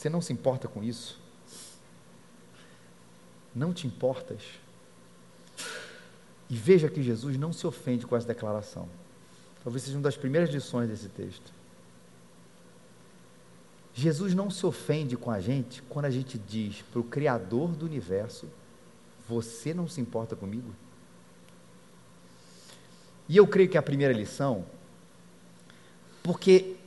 Você 0.00 0.08
não 0.08 0.22
se 0.22 0.32
importa 0.32 0.66
com 0.66 0.82
isso? 0.82 1.20
Não 3.54 3.70
te 3.70 3.86
importas? 3.86 4.40
E 6.48 6.56
veja 6.56 6.88
que 6.88 7.02
Jesus 7.02 7.36
não 7.36 7.52
se 7.52 7.66
ofende 7.66 8.06
com 8.06 8.16
essa 8.16 8.26
declaração. 8.26 8.88
Talvez 9.62 9.82
seja 9.82 9.98
uma 9.98 10.02
das 10.02 10.16
primeiras 10.16 10.48
lições 10.48 10.88
desse 10.88 11.10
texto. 11.10 11.52
Jesus 13.92 14.34
não 14.34 14.50
se 14.50 14.64
ofende 14.64 15.18
com 15.18 15.30
a 15.30 15.38
gente 15.38 15.82
quando 15.82 16.06
a 16.06 16.10
gente 16.10 16.38
diz 16.38 16.80
para 16.80 17.00
o 17.00 17.04
Criador 17.04 17.68
do 17.72 17.84
universo: 17.84 18.48
Você 19.28 19.74
não 19.74 19.86
se 19.86 20.00
importa 20.00 20.34
comigo? 20.34 20.74
E 23.28 23.36
eu 23.36 23.46
creio 23.46 23.68
que 23.68 23.76
é 23.76 23.80
a 23.80 23.82
primeira 23.82 24.14
lição, 24.14 24.64
porque 26.22 26.79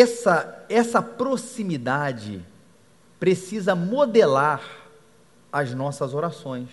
essa, 0.00 0.64
essa 0.68 1.02
proximidade 1.02 2.44
precisa 3.18 3.74
modelar 3.74 4.62
as 5.52 5.72
nossas 5.72 6.14
orações. 6.14 6.68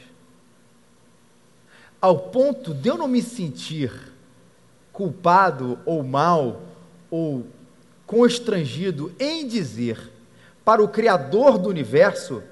Ao 2.00 2.18
ponto 2.18 2.74
de 2.74 2.90
eu 2.90 2.98
não 2.98 3.08
me 3.08 3.22
sentir 3.22 3.92
culpado 4.92 5.80
ou 5.86 6.04
mal 6.04 6.62
ou 7.10 7.46
constrangido 8.06 9.14
em 9.20 9.48
dizer 9.48 10.12
para 10.66 10.84
o 10.84 10.88
Criador 10.88 11.58
do 11.58 11.70
universo 11.70 12.44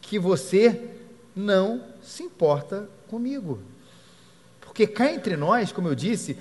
que 0.00 0.18
você 0.18 0.90
não 1.36 1.84
se 2.02 2.22
importa 2.22 2.88
comigo. 3.08 3.60
Porque 4.60 4.86
cá 4.86 5.12
entre 5.12 5.36
nós, 5.36 5.70
como 5.70 5.88
eu 5.88 5.94
disse, 5.94 6.36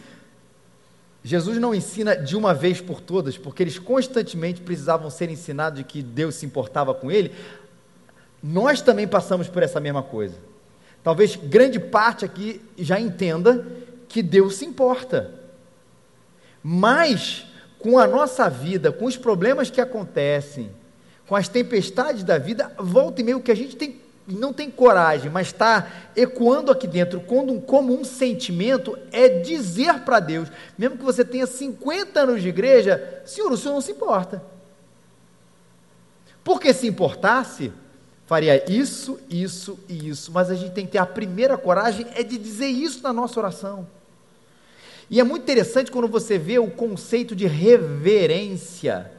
Jesus 1.27 1.57
não 1.57 1.75
ensina 1.75 2.15
de 2.15 2.37
uma 2.37 2.53
vez 2.53 2.79
por 2.79 3.01
todas, 3.01 3.37
porque 3.37 3.61
eles 3.61 3.77
constantemente 3.77 4.61
precisavam 4.61 5.09
ser 5.09 5.29
ensinados 5.29 5.79
de 5.79 5.83
que 5.83 6.01
Deus 6.01 6.35
se 6.35 6.45
importava 6.45 6.93
com 6.93 7.11
ele. 7.11 7.33
Nós 8.41 8.79
também 8.79 9.05
passamos 9.05 9.49
por 9.49 9.61
essa 9.61 9.77
mesma 9.81 10.01
coisa. 10.01 10.37
Talvez 11.03 11.35
grande 11.35 11.81
parte 11.81 12.23
aqui 12.23 12.61
já 12.77 12.97
entenda 12.97 13.67
que 14.07 14.23
Deus 14.23 14.55
se 14.55 14.63
importa. 14.63 15.29
Mas 16.63 17.45
com 17.77 17.99
a 17.99 18.07
nossa 18.07 18.49
vida, 18.49 18.89
com 18.93 19.03
os 19.03 19.17
problemas 19.17 19.69
que 19.69 19.81
acontecem, 19.81 20.71
com 21.27 21.35
as 21.35 21.49
tempestades 21.49 22.23
da 22.23 22.37
vida, 22.37 22.71
volta 22.79 23.19
e 23.19 23.25
meio 23.25 23.41
que 23.41 23.51
a 23.51 23.55
gente 23.55 23.75
tem 23.75 23.99
não 24.27 24.51
tem 24.51 24.69
coragem, 24.69 25.31
mas 25.31 25.47
está 25.47 25.87
ecoando 26.15 26.71
aqui 26.71 26.85
dentro 26.85 27.21
como 27.21 27.53
um, 27.53 27.61
como 27.61 27.97
um 27.97 28.03
sentimento, 28.03 28.97
é 29.11 29.29
dizer 29.29 30.01
para 30.01 30.19
Deus, 30.19 30.49
mesmo 30.77 30.97
que 30.97 31.03
você 31.03 31.23
tenha 31.23 31.47
50 31.47 32.19
anos 32.19 32.41
de 32.41 32.49
igreja, 32.49 33.21
Senhor, 33.25 33.51
o 33.51 33.57
Senhor 33.57 33.73
não 33.73 33.81
se 33.81 33.91
importa. 33.91 34.43
Porque 36.43 36.73
se 36.73 36.87
importasse, 36.87 37.71
faria 38.25 38.69
isso, 38.71 39.19
isso 39.29 39.79
e 39.87 40.09
isso. 40.09 40.31
Mas 40.31 40.49
a 40.49 40.55
gente 40.55 40.73
tem 40.73 40.85
que 40.85 40.93
ter 40.93 40.97
a 40.97 41.05
primeira 41.05 41.57
coragem 41.57 42.05
é 42.13 42.23
de 42.23 42.37
dizer 42.37 42.67
isso 42.67 43.01
na 43.03 43.13
nossa 43.13 43.39
oração. 43.39 43.87
E 45.09 45.21
é 45.21 45.23
muito 45.23 45.43
interessante 45.43 45.89
quando 45.89 46.07
você 46.07 46.37
vê 46.37 46.59
o 46.59 46.69
conceito 46.69 47.33
de 47.33 47.47
reverência 47.47 49.11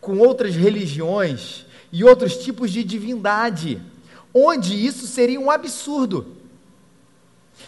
com 0.00 0.18
outras 0.18 0.54
religiões 0.54 1.66
e 1.94 2.02
outros 2.02 2.36
tipos 2.36 2.72
de 2.72 2.82
divindade, 2.82 3.80
onde 4.34 4.74
isso 4.74 5.06
seria 5.06 5.38
um 5.38 5.48
absurdo. 5.48 6.26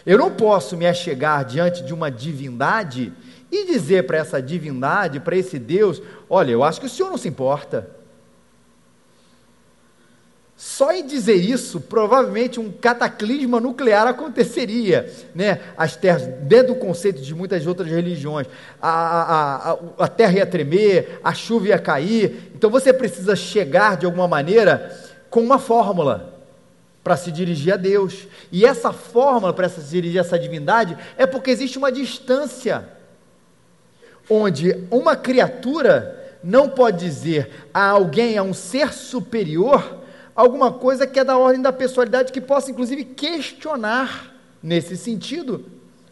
Eu 0.05 0.19
não 0.19 0.33
posso 0.33 0.77
me 0.77 0.85
achegar 0.85 1.45
diante 1.45 1.85
de 1.85 1.95
uma 1.95 2.11
divindade 2.11 3.13
e 3.53 3.67
dizer 3.67 4.05
para 4.05 4.19
essa 4.19 4.43
divindade, 4.43 5.21
para 5.21 5.37
esse 5.37 5.61
Deus: 5.61 6.03
olha, 6.29 6.51
eu 6.51 6.65
acho 6.65 6.81
que 6.81 6.87
o 6.87 6.91
senhor 6.91 7.09
não 7.09 7.17
se 7.17 7.29
importa. 7.29 7.89
Só 10.57 10.91
em 10.91 11.07
dizer 11.07 11.35
isso, 11.35 11.83
provavelmente 11.83 12.59
um 12.59 12.73
cataclisma 12.73 13.61
nuclear 13.61 14.07
aconteceria. 14.07 15.13
Né? 15.35 15.61
As 15.77 15.97
terras, 15.97 16.27
dentro 16.43 16.69
do 16.69 16.81
conceito 16.81 17.21
de 17.21 17.35
muitas 17.35 17.67
outras 17.67 17.89
religiões, 17.89 18.47
a, 18.81 18.91
a, 18.91 19.73
a, 19.73 19.79
a 19.99 20.09
terra 20.09 20.33
ia 20.33 20.47
tremer, 20.47 21.21
a 21.23 21.35
chuva 21.35 21.69
ia 21.69 21.79
cair. 21.79 22.53
Então 22.55 22.71
você 22.71 22.91
precisa 22.91 23.37
chegar 23.37 23.99
de 23.99 24.07
alguma 24.07 24.27
maneira 24.27 24.99
com 25.29 25.41
uma 25.41 25.59
fórmula 25.59 26.33
para 27.05 27.19
se 27.19 27.31
dirigir 27.31 27.75
a 27.75 27.77
Deus. 27.77 28.27
E 28.51 28.65
essa 28.65 28.95
fórmula 28.95 29.53
para 29.53 29.69
se 29.69 29.83
dirigir 29.83 30.19
a 30.19 30.23
essa 30.23 30.39
divindade 30.39 30.97
é 31.19 31.27
porque 31.27 31.51
existe 31.51 31.77
uma 31.77 31.93
distância 31.93 32.89
onde 34.29 34.87
uma 34.91 35.15
criatura 35.15 36.39
não 36.43 36.69
pode 36.69 37.05
dizer 37.05 37.69
a 37.75 37.91
alguém, 37.91 38.39
a 38.39 38.43
um 38.43 38.55
ser 38.55 38.93
superior, 38.93 40.06
alguma 40.37 40.71
coisa 40.71 41.07
que 41.07 41.19
é 41.19 41.25
da 41.25 41.39
ordem 41.39 41.63
da 41.63 41.73
pessoalidade 41.73 42.31
que 42.31 42.41
possa, 42.43 42.71
inclusive, 42.71 43.05
questionar 43.05 44.35
nesse 44.63 44.97
sentido, 44.97 45.65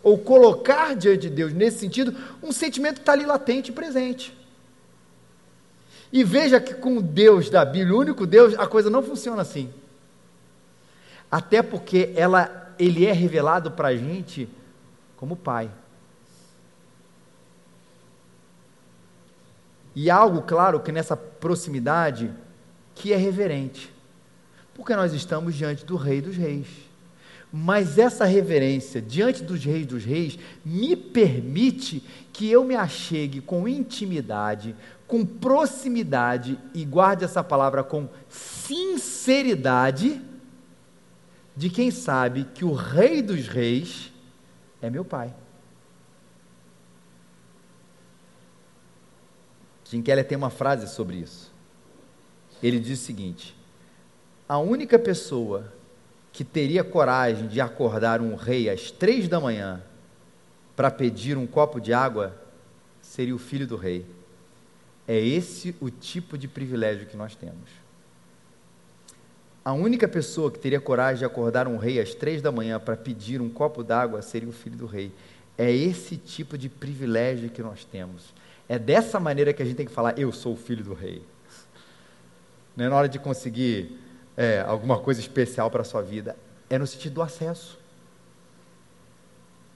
ou 0.03 0.19
colocar 0.19 0.97
diante 0.97 1.29
de 1.29 1.31
Deus 1.31 1.53
nesse 1.53 1.79
sentido, 1.79 2.17
um 2.43 2.51
sentimento 2.51 2.97
que 2.97 3.01
está 3.03 3.13
ali 3.13 3.27
latente 3.27 3.71
e 3.71 3.75
presente. 3.75 4.37
E 6.11 6.25
veja 6.25 6.61
que 6.61 6.75
com 6.75 6.99
o 6.99 7.03
Deus 7.03 7.51
da 7.51 7.65
Bíblia, 7.65 7.95
o 7.95 8.01
único 8.01 8.27
Deus, 8.27 8.55
a 8.59 8.67
coisa 8.67 8.89
não 8.89 9.03
funciona 9.03 9.43
assim. 9.43 9.73
Até 11.31 11.63
porque 11.63 12.13
ela, 12.15 12.75
ele 12.79 13.05
é 13.05 13.13
revelado 13.13 13.73
para 13.73 13.89
a 13.89 13.97
gente 13.97 14.49
como 15.17 15.37
Pai. 15.37 15.71
E 19.97 20.11
algo, 20.11 20.43
claro, 20.43 20.81
que 20.81 20.93
nessa 20.93 21.17
proximidade, 21.17 22.31
que 22.95 23.13
é 23.13 23.17
reverente 23.17 23.94
porque 24.75 24.95
nós 24.97 25.13
estamos 25.13 25.55
diante 25.55 25.85
do 25.85 25.97
Rei 25.97 26.21
dos 26.21 26.37
Reis. 26.37 26.67
Mas 27.53 27.99
essa 27.99 28.25
reverência 28.25 29.01
diante 29.01 29.43
dos 29.43 29.65
Reis 29.65 29.87
dos 29.87 30.05
Reis 30.05 30.37
me 30.65 30.97
permite 30.97 32.03
que 32.33 32.51
eu 32.51 32.65
me 32.65 32.75
achegue 32.75 33.41
com 33.41 33.69
intimidade, 33.69 34.75
com 35.07 35.25
proximidade 35.25 36.59
e 36.75 36.85
guarde 36.85 37.25
essa 37.25 37.45
palavra 37.45 37.85
com 37.85 38.09
sinceridade 38.29 40.21
de 41.57 41.71
quem 41.71 41.93
sabe 41.93 42.45
que 42.53 42.65
o 42.65 42.73
Rei 42.73 43.23
dos 43.23 43.47
Reis 43.47 44.13
é 44.83 44.91
meu 44.91 45.05
Pai. 45.05 45.33
Jim 49.89 50.03
Keller 50.03 50.27
tem 50.27 50.37
uma 50.37 50.51
frase 50.51 50.93
sobre 50.93 51.19
isso. 51.19 51.53
Ele 52.61 52.81
diz 52.81 53.01
o 53.01 53.05
seguinte: 53.05 53.55
a 54.49 54.59
única 54.59 54.99
pessoa 54.99 55.73
que 56.33 56.45
teria 56.45 56.85
coragem 56.85 57.47
de 57.47 57.61
acordar 57.61 58.21
um 58.21 58.35
rei 58.35 58.69
às 58.69 58.91
três 58.91 59.29
da 59.29 59.41
manhã 59.41 59.83
para 60.77 60.91
pedir 60.91 61.37
um 61.37 61.47
copo 61.47 61.81
de 61.81 61.93
água 61.93 62.35
seria 63.01 63.35
o 63.35 63.39
filho 63.39 63.67
do 63.67 63.77
rei. 63.77 64.05
É 65.07 65.19
esse 65.19 65.75
o 65.81 65.91
tipo 65.91 66.37
de 66.37 66.49
privilégio 66.49 67.07
que 67.07 67.17
nós 67.17 67.35
temos. 67.35 67.71
A 69.65 69.73
única 69.73 70.07
pessoa 70.07 70.51
que 70.51 70.59
teria 70.59 70.81
coragem 70.81 71.21
de 71.21 71.25
acordar 71.25 71.67
um 71.67 71.79
rei 71.79 71.99
às 71.99 72.15
três 72.15 72.43
da 72.43 72.53
manhã 72.53 72.79
para 72.79 72.97
pedir 72.97 73.41
um 73.41 73.49
copo 73.49 73.83
d'água 73.83 74.21
seria 74.21 74.49
o 74.49 74.53
filho 74.53 74.77
do 74.77 74.87
rei. 74.87 75.11
É 75.57 75.71
esse 75.71 76.17
tipo 76.17 76.59
de 76.59 76.69
privilégio 76.69 77.49
que 77.49 77.63
nós 77.63 77.85
temos. 77.85 78.35
É 78.69 78.79
dessa 78.79 79.19
maneira 79.19 79.53
que 79.53 79.63
a 79.63 79.65
gente 79.65 79.77
tem 79.77 79.87
que 79.87 79.93
falar: 79.93 80.19
eu 80.19 80.33
sou 80.33 80.53
o 80.53 80.57
filho 80.57 80.85
do 80.85 80.93
rei. 80.93 81.23
Não 82.77 82.85
é 82.85 82.89
na 82.89 82.97
hora 82.97 83.09
de 83.09 83.19
conseguir 83.19 84.04
é, 84.37 84.61
alguma 84.61 84.99
coisa 84.99 85.21
especial 85.21 85.71
para 85.71 85.83
a 85.83 85.85
sua 85.85 86.03
vida, 86.03 86.37
é 86.69 86.79
no 86.79 86.87
sentido 86.87 87.15
do 87.15 87.23
acesso. 87.23 87.79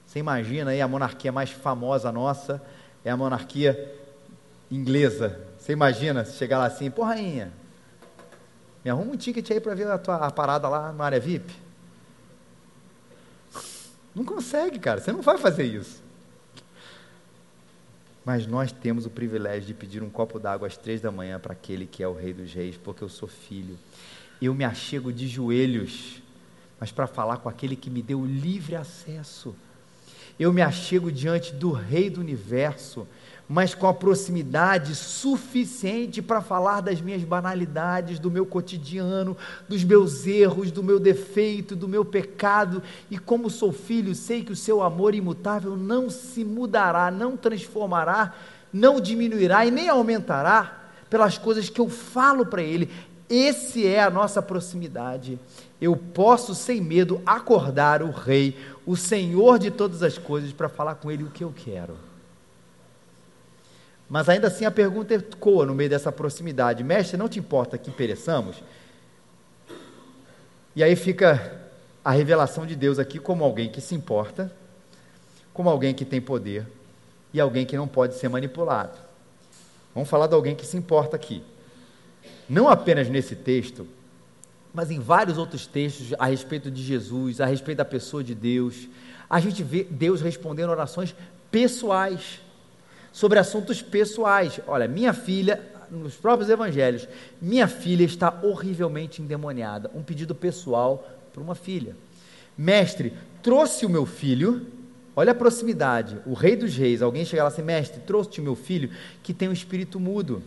Você 0.05 0.19
imagina 0.19 0.71
aí 0.71 0.81
a 0.81 0.87
monarquia 0.87 1.31
mais 1.31 1.51
famosa 1.51 2.11
nossa, 2.11 2.61
é 3.05 3.11
a 3.11 3.17
monarquia 3.17 3.95
inglesa. 4.71 5.39
Você 5.57 5.73
imagina 5.73 6.25
se 6.25 6.37
chegar 6.37 6.57
lá 6.57 6.65
assim, 6.65 6.89
pô, 6.89 7.03
rainha, 7.03 7.51
me 8.83 8.89
arruma 8.89 9.11
um 9.11 9.17
ticket 9.17 9.49
aí 9.51 9.59
para 9.59 9.75
ver 9.75 9.87
a 9.87 9.97
tua 9.97 10.15
a 10.15 10.31
parada 10.31 10.67
lá 10.67 10.91
na 10.91 11.05
área 11.05 11.19
VIP. 11.19 11.53
Não 14.15 14.25
consegue, 14.25 14.79
cara, 14.79 14.99
você 14.99 15.11
não 15.11 15.21
vai 15.21 15.37
fazer 15.37 15.63
isso. 15.63 16.01
Mas 18.25 18.45
nós 18.45 18.71
temos 18.71 19.05
o 19.05 19.09
privilégio 19.09 19.67
de 19.67 19.73
pedir 19.73 20.03
um 20.03 20.09
copo 20.09 20.39
d'água 20.39 20.67
às 20.67 20.75
três 20.75 21.01
da 21.01 21.11
manhã 21.11 21.39
para 21.39 21.53
aquele 21.53 21.85
que 21.85 22.03
é 22.03 22.07
o 22.07 22.13
Rei 22.13 22.33
dos 22.33 22.53
Reis, 22.53 22.77
porque 22.77 23.03
eu 23.03 23.09
sou 23.09 23.27
filho 23.27 23.77
eu 24.41 24.53
me 24.53 24.63
achego 24.63 25.11
de 25.11 25.27
joelhos, 25.27 26.21
mas 26.79 26.91
para 26.91 27.07
falar 27.07 27.37
com 27.37 27.49
aquele 27.49 27.75
que 27.75 27.89
me 27.89 28.01
deu 28.01 28.25
livre 28.25 28.75
acesso. 28.75 29.55
Eu 30.39 30.53
me 30.53 30.61
achego 30.61 31.11
diante 31.11 31.53
do 31.53 31.71
Rei 31.71 32.09
do 32.09 32.21
universo, 32.21 33.05
mas 33.49 33.73
com 33.73 33.87
a 33.87 33.93
proximidade 33.93 34.95
suficiente 34.95 36.21
para 36.21 36.39
falar 36.39 36.81
das 36.81 37.01
minhas 37.01 37.23
banalidades, 37.23 38.19
do 38.19 38.29
meu 38.29 38.45
cotidiano, 38.45 39.35
dos 39.67 39.83
meus 39.83 40.25
erros, 40.27 40.71
do 40.71 40.83
meu 40.83 40.99
defeito, 40.99 41.75
do 41.75 41.87
meu 41.87 42.05
pecado. 42.05 42.81
E 43.09 43.17
como 43.17 43.49
sou 43.49 43.73
filho, 43.73 44.13
sei 44.13 44.43
que 44.43 44.51
o 44.51 44.55
seu 44.55 44.83
amor 44.83 45.15
imutável 45.15 45.75
não 45.75 46.09
se 46.11 46.45
mudará, 46.45 47.09
não 47.09 47.35
transformará, 47.35 48.35
não 48.71 49.01
diminuirá 49.01 49.65
e 49.65 49.71
nem 49.71 49.89
aumentará 49.89 50.79
pelas 51.09 51.37
coisas 51.39 51.69
que 51.69 51.81
eu 51.81 51.89
falo 51.89 52.45
para 52.45 52.61
ele. 52.61 52.89
Esse 53.29 53.85
é 53.85 54.01
a 54.01 54.09
nossa 54.09 54.41
proximidade. 54.41 55.39
Eu 55.79 55.95
posso, 55.95 56.55
sem 56.55 56.81
medo, 56.81 57.21
acordar 57.25 58.01
o 58.01 58.09
Rei, 58.09 58.57
o 58.85 58.97
Senhor 58.97 59.59
de 59.59 59.69
todas 59.69 60.01
as 60.01 60.17
coisas, 60.17 60.51
para 60.51 60.67
falar 60.67 60.95
com 60.95 61.11
Ele 61.11 61.23
o 61.23 61.29
que 61.29 61.43
eu 61.43 61.53
quero. 61.55 61.95
Mas 64.09 64.27
ainda 64.27 64.47
assim 64.47 64.65
a 64.65 64.71
pergunta 64.71 65.13
ecoa 65.13 65.67
no 65.67 65.75
meio 65.75 65.91
dessa 65.91 66.11
proximidade: 66.11 66.83
Mestre, 66.83 67.17
não 67.17 67.29
te 67.29 67.37
importa 67.37 67.77
que 67.77 67.91
pereçamos? 67.91 68.63
E 70.75 70.83
aí 70.83 70.95
fica 70.95 71.69
a 72.03 72.09
revelação 72.09 72.65
de 72.65 72.75
Deus 72.75 72.97
aqui 72.97 73.19
como 73.19 73.43
alguém 73.43 73.69
que 73.69 73.79
se 73.79 73.93
importa, 73.93 74.51
como 75.53 75.69
alguém 75.69 75.93
que 75.93 76.05
tem 76.05 76.19
poder 76.19 76.65
e 77.31 77.39
alguém 77.39 77.65
que 77.65 77.77
não 77.77 77.87
pode 77.87 78.15
ser 78.15 78.27
manipulado. 78.27 78.97
Vamos 79.93 80.09
falar 80.09 80.25
de 80.25 80.33
alguém 80.33 80.55
que 80.55 80.65
se 80.65 80.75
importa 80.75 81.15
aqui 81.15 81.43
não 82.49 82.67
apenas 82.67 83.07
nesse 83.09 83.35
texto, 83.35 83.85
mas 84.73 84.89
em 84.91 84.99
vários 84.99 85.37
outros 85.37 85.67
textos 85.67 86.13
a 86.17 86.25
respeito 86.25 86.71
de 86.71 86.81
Jesus, 86.81 87.39
a 87.39 87.45
respeito 87.45 87.77
da 87.77 87.85
pessoa 87.85 88.23
de 88.23 88.33
Deus, 88.33 88.87
a 89.29 89.39
gente 89.39 89.61
vê 89.61 89.83
Deus 89.83 90.21
respondendo 90.21 90.69
orações 90.69 91.15
pessoais, 91.51 92.41
sobre 93.11 93.39
assuntos 93.39 93.81
pessoais. 93.81 94.59
Olha, 94.67 94.87
minha 94.87 95.13
filha, 95.13 95.61
nos 95.91 96.15
próprios 96.15 96.49
evangelhos, 96.49 97.07
minha 97.41 97.67
filha 97.67 98.03
está 98.03 98.39
horrivelmente 98.43 99.21
endemoniada. 99.21 99.91
Um 99.93 100.03
pedido 100.03 100.33
pessoal 100.33 101.07
para 101.33 101.41
uma 101.41 101.55
filha. 101.55 101.95
Mestre, 102.57 103.13
trouxe 103.41 103.85
o 103.85 103.89
meu 103.89 104.05
filho. 104.05 104.67
Olha 105.15 105.31
a 105.31 105.35
proximidade. 105.35 106.17
O 106.25 106.33
rei 106.33 106.55
dos 106.55 106.75
reis, 106.75 107.01
alguém 107.01 107.25
chega 107.25 107.43
lá 107.43 107.49
assim, 107.49 107.61
mestre, 107.61 107.99
trouxe 108.01 108.39
o 108.39 108.43
meu 108.43 108.55
filho 108.55 108.89
que 109.21 109.33
tem 109.33 109.49
um 109.49 109.53
espírito 109.53 109.99
mudo. 109.99 110.41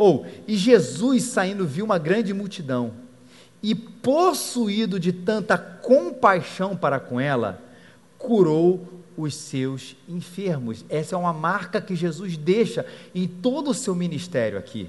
Ou, 0.00 0.24
e 0.48 0.56
Jesus 0.56 1.24
saindo 1.24 1.66
viu 1.66 1.84
uma 1.84 1.98
grande 1.98 2.32
multidão, 2.32 2.92
e 3.62 3.74
possuído 3.74 4.98
de 4.98 5.12
tanta 5.12 5.58
compaixão 5.58 6.74
para 6.74 6.98
com 6.98 7.20
ela, 7.20 7.62
curou 8.16 8.88
os 9.14 9.34
seus 9.34 9.94
enfermos. 10.08 10.86
Essa 10.88 11.14
é 11.14 11.18
uma 11.18 11.34
marca 11.34 11.82
que 11.82 11.94
Jesus 11.94 12.38
deixa 12.38 12.86
em 13.14 13.28
todo 13.28 13.72
o 13.72 13.74
seu 13.74 13.94
ministério 13.94 14.58
aqui. 14.58 14.88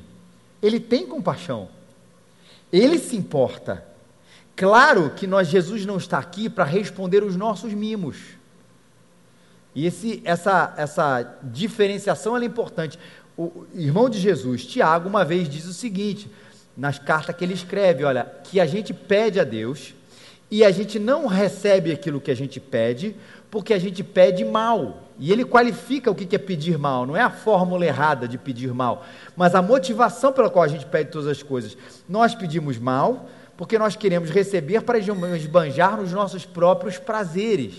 Ele 0.64 0.80
tem 0.80 1.06
compaixão. 1.06 1.68
Ele 2.72 2.98
se 2.98 3.18
importa. 3.18 3.84
Claro 4.56 5.10
que 5.10 5.28
nós 5.28 5.50
Jesus 5.50 5.86
não 5.86 5.98
está 5.98 6.20
aqui 6.20 6.50
para 6.50 6.64
responder 6.64 7.22
os 7.22 7.36
nossos 7.36 7.74
mimos. 7.74 8.16
E 9.74 9.86
esse, 9.86 10.22
essa, 10.24 10.74
essa 10.78 11.38
diferenciação 11.44 12.38
é 12.38 12.46
importante 12.46 12.98
o 13.42 13.68
irmão 13.74 14.10
de 14.10 14.20
Jesus, 14.20 14.66
Tiago, 14.66 15.10
uma 15.10 15.26
vez 15.26 15.50
diz 15.50 15.66
o 15.66 15.74
seguinte, 15.74 16.30
nas 16.76 17.00
cartas 17.00 17.36
que 17.36 17.44
ele 17.44 17.54
escreve: 17.54 18.04
olha, 18.04 18.26
que 18.44 18.60
a 18.60 18.66
gente 18.66 18.94
pede 18.94 19.40
a 19.40 19.44
Deus 19.44 19.94
e 20.50 20.64
a 20.64 20.72
gente 20.72 21.00
não 21.00 21.28
recebe 21.28 21.92
aquilo 21.92 22.20
que 22.20 22.30
a 22.30 22.36
gente 22.36 22.60
pede, 22.60 23.16
porque 23.50 23.74
a 23.74 23.80
gente 23.80 24.04
pede 24.04 24.44
mal. 24.44 25.04
E 25.18 25.32
ele 25.32 25.46
qualifica 25.46 26.12
o 26.12 26.16
que 26.16 26.36
é 26.36 26.40
pedir 26.40 26.78
mal, 26.78 27.06
não 27.06 27.16
é 27.16 27.22
a 27.22 27.30
fórmula 27.30 27.86
errada 27.86 28.28
de 28.28 28.38
pedir 28.38 28.74
mal, 28.74 29.06
mas 29.36 29.56
a 29.56 29.62
motivação 29.62 30.34
pela 30.34 30.50
qual 30.50 30.64
a 30.64 30.68
gente 30.68 30.86
pede 30.86 31.12
todas 31.12 31.28
as 31.28 31.44
coisas. 31.44 31.78
Nós 32.08 32.36
pedimos 32.36 32.78
mal 32.78 33.30
porque 33.56 33.78
nós 33.78 33.96
queremos 33.96 34.32
receber 34.32 34.82
para 34.82 34.98
esbanjar 34.98 35.96
nos 35.96 36.12
nossos 36.12 36.46
próprios 36.46 36.98
prazeres. 36.98 37.76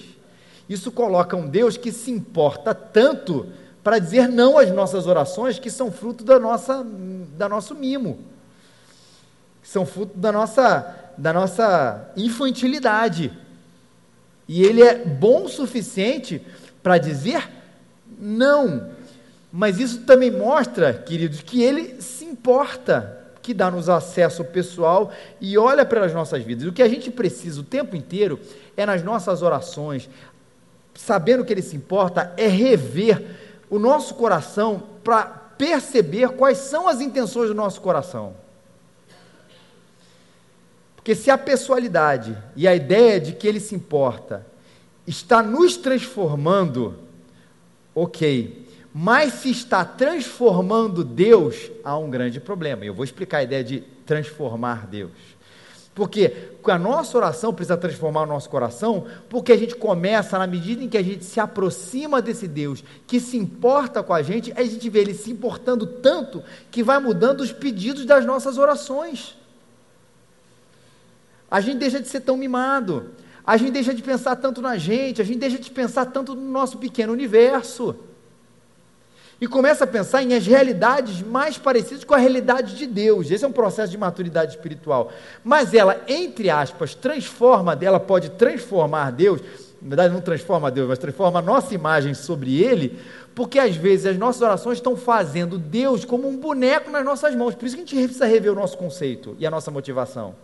Isso 0.68 0.92
coloca 0.92 1.36
um 1.36 1.48
Deus 1.48 1.76
que 1.76 1.90
se 1.90 2.10
importa 2.10 2.72
tanto 2.72 3.48
para 3.82 3.98
dizer 3.98 4.28
não 4.28 4.58
às 4.58 4.70
nossas 4.70 5.06
orações 5.06 5.58
que 5.58 5.70
são 5.70 5.90
fruto 5.90 6.24
da 6.24 6.38
nossa 6.38 6.84
da 7.36 7.48
nosso 7.48 7.74
mimo. 7.74 8.18
que 9.62 9.68
são 9.68 9.86
fruto 9.86 10.18
da 10.18 10.32
nossa, 10.32 10.94
da 11.16 11.32
nossa 11.32 12.10
infantilidade. 12.16 13.32
E 14.48 14.64
ele 14.64 14.82
é 14.82 15.04
bom 15.04 15.44
o 15.44 15.48
suficiente 15.48 16.44
para 16.82 16.98
dizer 16.98 17.48
não. 18.18 18.90
Mas 19.52 19.78
isso 19.78 20.00
também 20.00 20.30
mostra, 20.30 20.92
queridos, 20.92 21.42
que 21.42 21.62
ele 21.62 22.00
se 22.00 22.24
importa, 22.24 23.18
que 23.40 23.54
dá-nos 23.54 23.88
acesso 23.88 24.44
pessoal 24.44 25.12
e 25.40 25.56
olha 25.58 25.84
pelas 25.84 26.12
nossas 26.12 26.42
vidas. 26.42 26.66
O 26.66 26.72
que 26.72 26.82
a 26.82 26.88
gente 26.88 27.10
precisa 27.10 27.60
o 27.60 27.64
tempo 27.64 27.94
inteiro 27.94 28.40
é 28.76 28.84
nas 28.86 29.02
nossas 29.02 29.42
orações, 29.42 30.08
sabendo 30.94 31.44
que 31.44 31.52
ele 31.52 31.62
se 31.62 31.76
importa, 31.76 32.32
é 32.36 32.46
rever 32.46 33.41
o 33.72 33.78
nosso 33.78 34.16
coração 34.16 34.82
para 35.02 35.24
perceber 35.24 36.28
quais 36.32 36.58
são 36.58 36.86
as 36.86 37.00
intenções 37.00 37.48
do 37.48 37.54
nosso 37.54 37.80
coração. 37.80 38.34
Porque 40.94 41.14
se 41.14 41.30
a 41.30 41.38
pessoalidade 41.38 42.36
e 42.54 42.68
a 42.68 42.74
ideia 42.76 43.18
de 43.18 43.32
que 43.32 43.48
ele 43.48 43.58
se 43.58 43.74
importa 43.74 44.46
está 45.06 45.42
nos 45.42 45.78
transformando, 45.78 46.98
ok, 47.94 48.68
mas 48.92 49.32
se 49.32 49.50
está 49.50 49.86
transformando 49.86 51.02
Deus, 51.02 51.70
há 51.82 51.96
um 51.96 52.10
grande 52.10 52.38
problema. 52.40 52.84
Eu 52.84 52.92
vou 52.92 53.06
explicar 53.06 53.38
a 53.38 53.42
ideia 53.42 53.64
de 53.64 53.80
transformar 54.04 54.86
Deus. 54.86 55.12
Porque 55.94 56.52
a 56.64 56.78
nossa 56.78 57.16
oração 57.18 57.52
precisa 57.52 57.76
transformar 57.76 58.22
o 58.22 58.26
nosso 58.26 58.48
coração, 58.48 59.06
porque 59.28 59.52
a 59.52 59.56
gente 59.56 59.74
começa, 59.74 60.38
na 60.38 60.46
medida 60.46 60.82
em 60.82 60.88
que 60.88 60.96
a 60.96 61.02
gente 61.02 61.24
se 61.24 61.38
aproxima 61.38 62.22
desse 62.22 62.48
Deus, 62.48 62.82
que 63.06 63.20
se 63.20 63.36
importa 63.36 64.02
com 64.02 64.14
a 64.14 64.22
gente, 64.22 64.52
a 64.56 64.62
gente 64.62 64.88
vê 64.88 65.00
ele 65.00 65.12
se 65.12 65.30
importando 65.30 65.86
tanto 65.86 66.42
que 66.70 66.82
vai 66.82 66.98
mudando 66.98 67.42
os 67.42 67.52
pedidos 67.52 68.06
das 68.06 68.24
nossas 68.24 68.56
orações. 68.56 69.36
A 71.50 71.60
gente 71.60 71.76
deixa 71.76 72.00
de 72.00 72.08
ser 72.08 72.20
tão 72.20 72.38
mimado, 72.38 73.10
a 73.46 73.58
gente 73.58 73.72
deixa 73.72 73.92
de 73.92 74.02
pensar 74.02 74.36
tanto 74.36 74.62
na 74.62 74.78
gente, 74.78 75.20
a 75.20 75.24
gente 75.24 75.40
deixa 75.40 75.58
de 75.58 75.70
pensar 75.70 76.06
tanto 76.06 76.34
no 76.34 76.50
nosso 76.50 76.78
pequeno 76.78 77.12
universo 77.12 77.94
e 79.42 79.48
começa 79.48 79.82
a 79.82 79.88
pensar 79.88 80.22
em 80.22 80.34
as 80.34 80.46
realidades 80.46 81.20
mais 81.20 81.58
parecidas 81.58 82.04
com 82.04 82.14
a 82.14 82.16
realidade 82.16 82.76
de 82.76 82.86
Deus. 82.86 83.28
Esse 83.28 83.44
é 83.44 83.48
um 83.48 83.50
processo 83.50 83.90
de 83.90 83.98
maturidade 83.98 84.52
espiritual. 84.52 85.10
Mas 85.42 85.74
ela, 85.74 86.00
entre 86.06 86.48
aspas, 86.48 86.94
transforma, 86.94 87.76
ela 87.82 87.98
pode 87.98 88.30
transformar 88.30 89.10
Deus, 89.10 89.40
na 89.82 89.88
verdade 89.88 90.14
não 90.14 90.20
transforma 90.20 90.70
Deus, 90.70 90.86
mas 90.86 90.98
transforma 91.00 91.40
a 91.40 91.42
nossa 91.42 91.74
imagem 91.74 92.14
sobre 92.14 92.62
Ele, 92.62 93.00
porque 93.34 93.58
às 93.58 93.74
vezes 93.74 94.06
as 94.06 94.16
nossas 94.16 94.42
orações 94.42 94.78
estão 94.78 94.96
fazendo 94.96 95.58
Deus 95.58 96.04
como 96.04 96.28
um 96.28 96.36
boneco 96.36 96.88
nas 96.88 97.04
nossas 97.04 97.34
mãos. 97.34 97.56
Por 97.56 97.66
isso 97.66 97.74
que 97.74 97.82
a 97.82 97.84
gente 97.84 97.96
precisa 97.96 98.26
rever 98.26 98.52
o 98.52 98.54
nosso 98.54 98.78
conceito 98.78 99.34
e 99.40 99.44
a 99.44 99.50
nossa 99.50 99.72
motivação. 99.72 100.36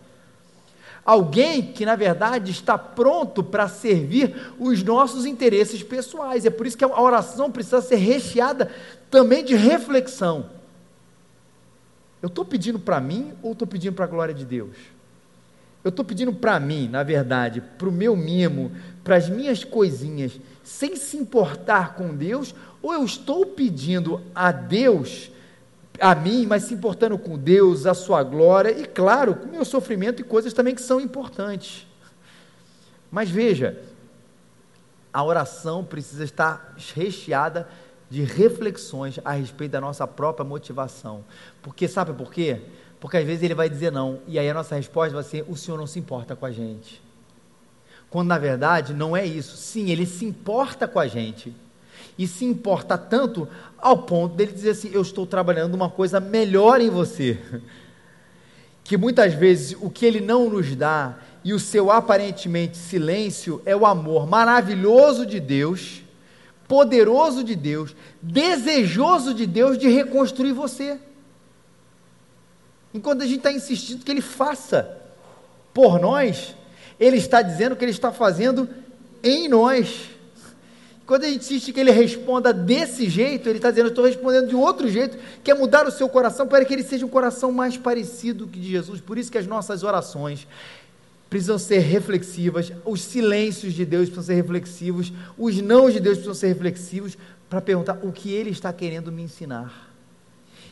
Alguém 1.05 1.73
que, 1.73 1.85
na 1.85 1.95
verdade, 1.95 2.51
está 2.51 2.77
pronto 2.77 3.43
para 3.43 3.67
servir 3.67 4.53
os 4.59 4.83
nossos 4.83 5.25
interesses 5.25 5.81
pessoais. 5.81 6.45
É 6.45 6.49
por 6.49 6.67
isso 6.67 6.77
que 6.77 6.83
a 6.83 7.01
oração 7.01 7.51
precisa 7.51 7.81
ser 7.81 7.95
recheada 7.95 8.71
também 9.09 9.43
de 9.43 9.55
reflexão. 9.55 10.49
Eu 12.21 12.27
estou 12.27 12.43
pedindo 12.43 12.77
para 12.77 12.99
mim 12.99 13.33
ou 13.41 13.53
estou 13.53 13.67
pedindo 13.67 13.93
para 13.93 14.05
a 14.05 14.09
glória 14.09 14.33
de 14.33 14.45
Deus? 14.45 14.75
Eu 15.83 15.89
estou 15.89 16.03
pedindo 16.03 16.33
para 16.33 16.59
mim, 16.59 16.89
na 16.89 17.03
verdade, 17.03 17.61
para 17.77 17.87
o 17.87 17.91
meu 17.91 18.15
mimo, 18.15 18.71
para 19.03 19.15
as 19.15 19.29
minhas 19.29 19.63
coisinhas, 19.63 20.37
sem 20.63 20.95
se 20.97 21.15
importar 21.15 21.95
com 21.95 22.13
Deus, 22.13 22.53
ou 22.81 22.93
eu 22.93 23.03
estou 23.05 23.45
pedindo 23.45 24.21
a 24.35 24.51
Deus 24.51 25.31
a 25.99 26.15
mim, 26.15 26.45
mas 26.45 26.63
se 26.63 26.73
importando 26.73 27.17
com 27.17 27.37
Deus, 27.37 27.85
a 27.85 27.93
sua 27.93 28.23
glória 28.23 28.71
e, 28.71 28.85
claro, 28.85 29.35
com 29.35 29.47
o 29.47 29.51
meu 29.51 29.65
sofrimento 29.65 30.21
e 30.21 30.23
coisas 30.23 30.53
também 30.53 30.75
que 30.75 30.81
são 30.81 30.99
importantes. 30.99 31.87
Mas 33.11 33.29
veja, 33.29 33.81
a 35.13 35.23
oração 35.23 35.83
precisa 35.83 36.23
estar 36.23 36.75
recheada 36.95 37.67
de 38.09 38.23
reflexões 38.23 39.19
a 39.23 39.33
respeito 39.33 39.71
da 39.71 39.81
nossa 39.81 40.07
própria 40.07 40.45
motivação. 40.45 41.23
Porque 41.61 41.87
sabe 41.87 42.13
por 42.13 42.31
quê? 42.31 42.61
Porque 42.99 43.17
às 43.17 43.25
vezes 43.25 43.43
ele 43.43 43.55
vai 43.55 43.69
dizer 43.69 43.91
não, 43.91 44.19
e 44.27 44.37
aí 44.37 44.49
a 44.49 44.53
nossa 44.53 44.75
resposta 44.75 45.13
vai 45.13 45.23
ser: 45.23 45.45
o 45.47 45.55
Senhor 45.55 45.77
não 45.77 45.87
se 45.87 45.99
importa 45.99 46.35
com 46.35 46.45
a 46.45 46.51
gente. 46.51 47.01
Quando 48.09 48.27
na 48.27 48.37
verdade 48.37 48.93
não 48.93 49.15
é 49.15 49.25
isso. 49.25 49.55
Sim, 49.55 49.89
ele 49.89 50.05
se 50.05 50.25
importa 50.25 50.87
com 50.87 50.99
a 50.99 51.07
gente 51.07 51.55
e 52.17 52.27
se 52.27 52.45
importa 52.45 52.97
tanto 52.97 53.47
ao 53.77 54.03
ponto 54.03 54.35
dele 54.35 54.51
dizer 54.51 54.71
assim: 54.71 54.89
Eu 54.93 55.01
estou 55.01 55.25
trabalhando 55.25 55.73
uma 55.73 55.89
coisa 55.89 56.19
melhor 56.19 56.81
em 56.81 56.89
você. 56.89 57.37
Que 58.83 58.97
muitas 58.97 59.35
vezes 59.35 59.77
o 59.79 59.87
que 59.87 60.03
ele 60.03 60.19
não 60.19 60.49
nos 60.49 60.75
dá 60.75 61.19
e 61.43 61.53
o 61.53 61.59
seu 61.59 61.91
aparentemente 61.91 62.75
silêncio 62.75 63.61
é 63.63 63.75
o 63.75 63.85
amor 63.85 64.27
maravilhoso 64.27 65.27
de 65.27 65.39
Deus, 65.39 66.01
poderoso 66.67 67.43
de 67.43 67.55
Deus, 67.55 67.95
desejoso 68.19 69.31
de 69.31 69.45
Deus 69.45 69.77
de 69.77 69.87
reconstruir 69.87 70.53
você. 70.53 70.99
Enquanto 72.93 73.21
a 73.21 73.25
gente 73.25 73.37
está 73.37 73.51
insistindo 73.51 74.03
que 74.03 74.11
ele 74.11 74.21
faça 74.21 74.97
por 75.73 75.99
nós, 75.99 76.55
ele 76.99 77.17
está 77.17 77.41
dizendo 77.41 77.75
que 77.75 77.85
ele 77.85 77.91
está 77.91 78.11
fazendo 78.11 78.67
em 79.23 79.47
nós. 79.47 80.09
Quando 81.09 81.23
a 81.23 81.27
gente 81.27 81.39
insiste 81.39 81.73
que 81.73 81.79
ele 81.79 81.89
responda 81.89 82.53
desse 82.53 83.09
jeito, 83.09 83.49
ele 83.49 83.57
está 83.57 83.71
dizendo, 83.71 83.89
estou 83.89 84.05
respondendo 84.05 84.47
de 84.47 84.55
outro 84.55 84.87
jeito, 84.87 85.17
que 85.43 85.49
é 85.49 85.55
mudar 85.55 85.87
o 85.87 85.91
seu 85.91 86.07
coração 86.07 86.47
para 86.47 86.63
que 86.63 86.71
ele 86.71 86.83
seja 86.83 87.03
um 87.03 87.09
coração 87.09 87.51
mais 87.51 87.75
parecido 87.75 88.45
que 88.45 88.59
de 88.59 88.69
Jesus. 88.69 89.01
Por 89.01 89.17
isso 89.17 89.31
que 89.31 89.39
as 89.39 89.47
nossas 89.47 89.81
orações 89.81 90.47
precisam 91.27 91.57
ser 91.57 91.79
reflexivas, 91.79 92.71
os 92.85 93.01
silêncios 93.01 93.73
de 93.73 93.85
Deus 93.85 94.07
precisam 94.07 94.35
ser 94.35 94.39
reflexivos, 94.39 95.11
os 95.35 95.59
não 95.59 95.89
de 95.89 95.99
Deus 95.99 96.17
precisam 96.17 96.35
ser 96.35 96.49
reflexivos, 96.49 97.17
para 97.49 97.59
perguntar 97.59 97.97
o 98.03 98.11
que 98.11 98.31
ele 98.31 98.51
está 98.51 98.71
querendo 98.71 99.11
me 99.11 99.23
ensinar. 99.23 99.91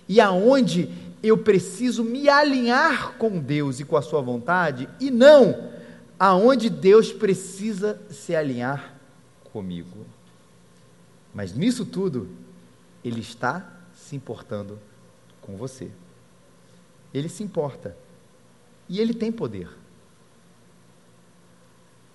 E 0.07 0.21
aonde 0.21 0.87
eu 1.23 1.39
preciso 1.39 2.03
me 2.03 2.29
alinhar 2.29 3.13
com 3.13 3.39
Deus 3.39 3.79
e 3.79 3.83
com 3.83 3.97
a 3.97 4.03
sua 4.03 4.21
vontade, 4.21 4.87
e 4.99 5.09
não 5.09 5.71
aonde 6.19 6.69
Deus 6.69 7.11
precisa 7.11 7.99
se 8.11 8.35
alinhar 8.35 8.93
comigo. 9.51 10.05
Mas 11.33 11.53
nisso 11.53 11.85
tudo, 11.85 12.29
Ele 13.03 13.19
está 13.19 13.67
se 13.93 14.15
importando 14.15 14.79
com 15.41 15.55
você. 15.55 15.89
Ele 17.13 17.29
se 17.29 17.43
importa. 17.43 17.95
E 18.89 18.99
Ele 18.99 19.13
tem 19.13 19.31
poder. 19.31 19.69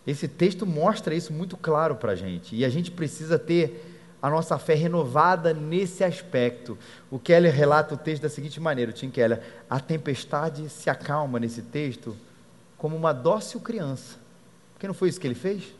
Esse 0.06 0.26
texto 0.26 0.66
mostra 0.66 1.14
isso 1.14 1.32
muito 1.32 1.56
claro 1.56 1.96
para 1.96 2.12
a 2.12 2.16
gente. 2.16 2.56
E 2.56 2.64
a 2.64 2.68
gente 2.68 2.90
precisa 2.90 3.38
ter 3.38 3.92
a 4.20 4.30
nossa 4.30 4.58
fé 4.58 4.74
renovada 4.74 5.52
nesse 5.52 6.04
aspecto. 6.04 6.78
O 7.10 7.18
Keller 7.18 7.52
relata 7.52 7.94
o 7.94 7.98
texto 7.98 8.22
da 8.22 8.28
seguinte 8.28 8.60
maneira: 8.60 8.90
o 8.90 8.94
Tim 8.94 9.10
Keller, 9.10 9.42
a 9.68 9.80
tempestade 9.80 10.68
se 10.68 10.88
acalma 10.88 11.40
nesse 11.40 11.62
texto 11.62 12.16
como 12.76 12.96
uma 12.96 13.12
dócil 13.12 13.60
criança. 13.60 14.16
Porque 14.72 14.86
não 14.86 14.94
foi 14.94 15.08
isso 15.08 15.20
que 15.20 15.26
ele 15.26 15.34
fez? 15.34 15.72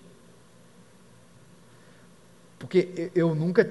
Porque 2.62 3.10
eu 3.12 3.34
nunca 3.34 3.68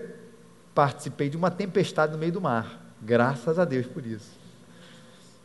participei 0.75 1.29
de 1.29 1.37
uma 1.37 1.49
tempestade 1.49 2.11
no 2.11 2.17
meio 2.17 2.33
do 2.33 2.41
mar. 2.41 2.93
Graças 3.01 3.57
a 3.57 3.63
Deus 3.63 3.87
por 3.87 4.05
isso. 4.05 4.29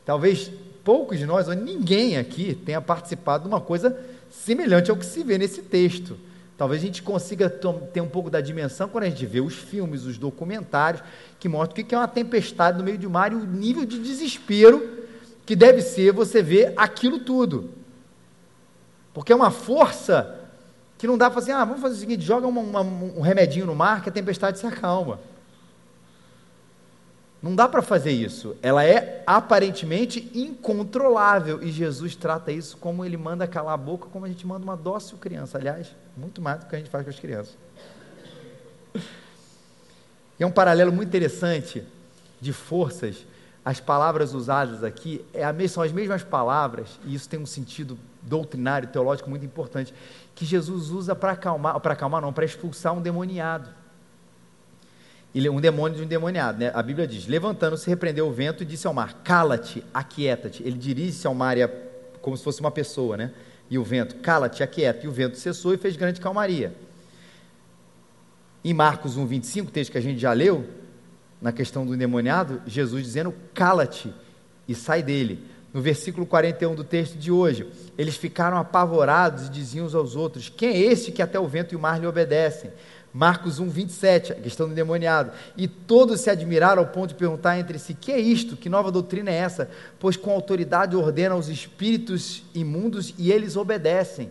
Talvez 0.04 0.50
poucos 0.82 1.16
de 1.16 1.26
nós, 1.26 1.46
ou 1.46 1.54
ninguém 1.54 2.18
aqui, 2.18 2.56
tenha 2.56 2.80
participado 2.80 3.44
de 3.44 3.48
uma 3.48 3.60
coisa 3.60 3.96
semelhante 4.28 4.90
ao 4.90 4.96
que 4.96 5.06
se 5.06 5.22
vê 5.22 5.38
nesse 5.38 5.62
texto. 5.62 6.18
Talvez 6.58 6.82
a 6.82 6.86
gente 6.86 7.04
consiga 7.04 7.48
ter 7.48 8.00
um 8.00 8.08
pouco 8.08 8.28
da 8.28 8.40
dimensão 8.40 8.88
quando 8.88 9.04
a 9.04 9.08
gente 9.08 9.24
vê 9.24 9.40
os 9.40 9.54
filmes, 9.54 10.04
os 10.04 10.18
documentários, 10.18 11.04
que 11.38 11.48
mostram 11.48 11.84
o 11.84 11.86
que 11.86 11.94
é 11.94 11.98
uma 11.98 12.08
tempestade 12.08 12.78
no 12.78 12.82
meio 12.82 12.98
do 12.98 13.08
mar 13.08 13.30
e 13.30 13.36
o 13.36 13.46
nível 13.46 13.84
de 13.84 14.00
desespero 14.00 15.04
que 15.46 15.54
deve 15.54 15.82
ser 15.82 16.12
você 16.12 16.42
ver 16.42 16.72
aquilo 16.76 17.20
tudo. 17.20 17.70
Porque 19.14 19.32
é 19.32 19.36
uma 19.36 19.52
força 19.52 20.45
que 20.98 21.06
não 21.06 21.18
dá 21.18 21.30
para 21.30 21.34
fazer, 21.34 21.52
ah, 21.52 21.64
vamos 21.64 21.82
fazer 21.82 21.96
o 21.96 21.98
seguinte, 21.98 22.24
joga 22.24 22.46
uma, 22.46 22.60
uma, 22.60 22.80
um 22.80 23.20
remedinho 23.20 23.66
no 23.66 23.74
mar 23.74 24.02
que 24.02 24.08
a 24.08 24.12
tempestade 24.12 24.58
se 24.58 24.66
acalma. 24.66 25.18
Não 27.42 27.54
dá 27.54 27.68
para 27.68 27.82
fazer 27.82 28.10
isso. 28.10 28.56
Ela 28.62 28.84
é 28.84 29.22
aparentemente 29.26 30.30
incontrolável. 30.34 31.62
E 31.62 31.70
Jesus 31.70 32.16
trata 32.16 32.50
isso 32.50 32.76
como 32.78 33.04
ele 33.04 33.16
manda 33.16 33.46
calar 33.46 33.74
a 33.74 33.76
boca, 33.76 34.08
como 34.10 34.24
a 34.24 34.28
gente 34.28 34.46
manda 34.46 34.64
uma 34.64 34.76
dócil 34.76 35.18
criança. 35.18 35.58
Aliás, 35.58 35.94
muito 36.16 36.40
mais 36.40 36.60
do 36.60 36.66
que 36.66 36.74
a 36.74 36.78
gente 36.78 36.90
faz 36.90 37.04
com 37.04 37.10
as 37.10 37.20
crianças. 37.20 37.56
E 40.38 40.42
é 40.42 40.46
um 40.46 40.50
paralelo 40.50 40.92
muito 40.92 41.08
interessante 41.08 41.84
de 42.40 42.52
forças. 42.52 43.24
As 43.64 43.80
palavras 43.80 44.32
usadas 44.34 44.82
aqui 44.82 45.24
é 45.34 45.68
são 45.68 45.82
as 45.82 45.92
mesmas 45.92 46.22
palavras, 46.22 47.00
e 47.04 47.14
isso 47.14 47.28
tem 47.28 47.38
um 47.38 47.46
sentido 47.46 47.98
doutrinário, 48.26 48.88
teológico 48.88 49.30
muito 49.30 49.46
importante 49.46 49.94
que 50.34 50.44
Jesus 50.44 50.90
usa 50.90 51.14
para 51.14 51.32
acalmar, 51.32 51.80
para 51.80 51.94
acalmar 51.94 52.20
não, 52.20 52.32
para 52.32 52.44
expulsar 52.44 52.92
um 52.92 53.00
demoniado. 53.00 53.70
um 55.34 55.60
demônio 55.60 55.96
de 55.96 56.02
um 56.02 56.04
endemoniado. 56.04 56.58
Né? 56.58 56.70
A 56.74 56.82
Bíblia 56.82 57.06
diz: 57.06 57.26
levantando-se, 57.26 57.88
repreendeu 57.88 58.28
o 58.28 58.32
vento 58.32 58.62
e 58.62 58.66
disse 58.66 58.86
ao 58.86 58.92
mar: 58.92 59.22
Cala-te, 59.24 59.84
aquieta-te. 59.94 60.62
Ele 60.62 60.76
dirige-se 60.76 61.26
ao 61.26 61.34
mar 61.34 61.56
a, 61.58 61.70
como 62.20 62.36
se 62.36 62.44
fosse 62.44 62.60
uma 62.60 62.70
pessoa, 62.70 63.16
né? 63.16 63.32
E 63.70 63.78
o 63.78 63.84
vento, 63.84 64.16
cala-te, 64.16 64.62
aquieta. 64.62 65.06
E 65.06 65.08
o 65.08 65.12
vento 65.12 65.36
cessou 65.36 65.72
e 65.72 65.76
fez 65.76 65.96
grande 65.96 66.20
calmaria. 66.20 66.74
Em 68.64 68.74
Marcos 68.74 69.16
1, 69.16 69.26
25, 69.26 69.70
texto 69.70 69.92
que 69.92 69.98
a 69.98 70.00
gente 70.02 70.18
já 70.18 70.32
leu, 70.32 70.68
na 71.40 71.52
questão 71.52 71.86
do 71.86 71.94
endemoniado, 71.94 72.60
Jesus 72.66 73.04
dizendo: 73.04 73.34
Cala-te 73.54 74.12
e 74.68 74.74
sai 74.74 75.02
dele. 75.02 75.55
No 75.76 75.82
versículo 75.82 76.24
41 76.24 76.74
do 76.74 76.82
texto 76.82 77.18
de 77.18 77.30
hoje, 77.30 77.68
eles 77.98 78.16
ficaram 78.16 78.56
apavorados 78.56 79.48
e 79.48 79.50
diziam 79.50 79.84
uns 79.84 79.94
aos 79.94 80.16
outros: 80.16 80.48
Quem 80.48 80.70
é 80.70 80.78
este 80.78 81.12
que 81.12 81.20
até 81.20 81.38
o 81.38 81.46
vento 81.46 81.74
e 81.74 81.76
o 81.76 81.78
mar 81.78 82.00
lhe 82.00 82.06
obedecem? 82.06 82.70
Marcos 83.12 83.58
1, 83.58 83.68
27, 83.68 84.32
a 84.32 84.36
questão 84.36 84.66
do 84.66 84.72
endemoniado. 84.72 85.32
E 85.54 85.68
todos 85.68 86.22
se 86.22 86.30
admiraram 86.30 86.80
ao 86.80 86.88
ponto 86.88 87.08
de 87.08 87.16
perguntar 87.16 87.58
entre 87.58 87.78
si: 87.78 87.92
que 87.92 88.10
é 88.10 88.18
isto? 88.18 88.56
Que 88.56 88.70
nova 88.70 88.90
doutrina 88.90 89.30
é 89.30 89.34
essa? 89.34 89.68
Pois 90.00 90.16
com 90.16 90.30
autoridade 90.30 90.96
ordena 90.96 91.34
aos 91.34 91.48
espíritos 91.48 92.42
imundos 92.54 93.12
e 93.18 93.30
eles 93.30 93.54
obedecem. 93.54 94.30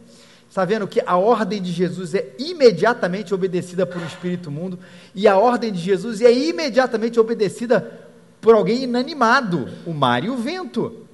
Está 0.49 0.65
vendo 0.65 0.87
que 0.87 1.03
a 1.05 1.15
ordem 1.15 1.61
de 1.61 1.71
Jesus 1.71 2.15
é 2.15 2.27
imediatamente 2.39 3.35
obedecida 3.35 3.85
por 3.85 4.01
um 4.01 4.07
espírito 4.07 4.49
mundo 4.49 4.79
e 5.13 5.27
a 5.27 5.37
ordem 5.37 5.71
de 5.71 5.79
Jesus 5.79 6.21
é 6.21 6.33
imediatamente 6.33 7.19
obedecida 7.19 8.01
por 8.41 8.55
alguém 8.55 8.85
inanimado, 8.85 9.69
o 9.85 9.93
mar 9.93 10.23
e 10.23 10.29
o 10.31 10.37
vento 10.37 11.04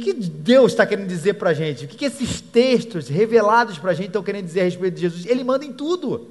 que 0.00 0.12
Deus 0.12 0.72
está 0.72 0.86
querendo 0.86 1.08
dizer 1.08 1.34
para 1.34 1.50
a 1.50 1.54
gente? 1.54 1.84
O 1.84 1.88
que, 1.88 1.96
que 1.96 2.04
esses 2.04 2.40
textos 2.40 3.08
revelados 3.08 3.78
para 3.78 3.90
a 3.90 3.94
gente 3.94 4.08
estão 4.08 4.22
querendo 4.22 4.46
dizer 4.46 4.60
a 4.60 4.64
respeito 4.64 4.94
de 4.94 5.00
Jesus? 5.02 5.26
Ele 5.26 5.44
manda 5.44 5.64
em 5.64 5.72
tudo. 5.72 6.28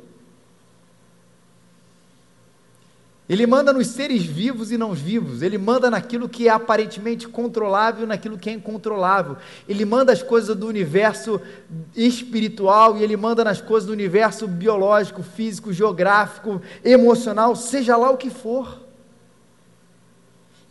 Ele 3.32 3.48
manda 3.48 3.72
nos 3.72 3.88
seres 3.88 4.24
vivos 4.26 4.74
e 4.74 4.78
não 4.78 4.94
vivos. 4.94 5.42
Ele 5.42 5.58
manda 5.58 5.90
naquilo 5.90 6.28
que 6.28 6.50
é 6.50 6.52
aparentemente 6.52 7.30
controlável, 7.30 8.06
naquilo 8.06 8.38
que 8.38 8.50
é 8.50 8.54
incontrolável. 8.54 9.38
Ele 9.70 9.86
manda 9.86 10.12
as 10.12 10.22
coisas 10.22 10.54
do 10.54 10.68
universo 10.68 11.40
espiritual 11.96 12.98
e 12.98 13.04
ele 13.04 13.16
manda 13.16 13.42
nas 13.42 13.62
coisas 13.62 13.88
do 13.88 13.94
universo 13.94 14.50
biológico, 14.50 15.24
físico, 15.24 15.72
geográfico, 15.72 16.62
emocional, 16.84 17.56
seja 17.56 17.96
lá 17.96 18.12
o 18.12 18.18
que 18.18 18.30
for. 18.30 18.91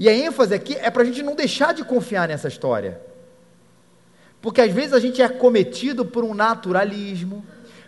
E 0.01 0.09
a 0.09 0.15
ênfase 0.15 0.55
aqui 0.55 0.77
é 0.77 0.91
para 0.91 1.03
a 1.03 1.05
gente 1.05 1.23
não 1.23 1.35
deixar 1.35 1.75
de 1.75 1.85
confiar 1.85 2.27
nessa 2.27 2.49
história. 2.49 2.99
Porque 4.41 4.63
às 4.63 4.73
vezes 4.73 4.95
a 4.95 4.99
gente 4.99 5.21
é 5.21 5.29
cometido 5.29 6.07
por 6.07 6.25
um 6.25 6.33
naturalismo, 6.33 7.45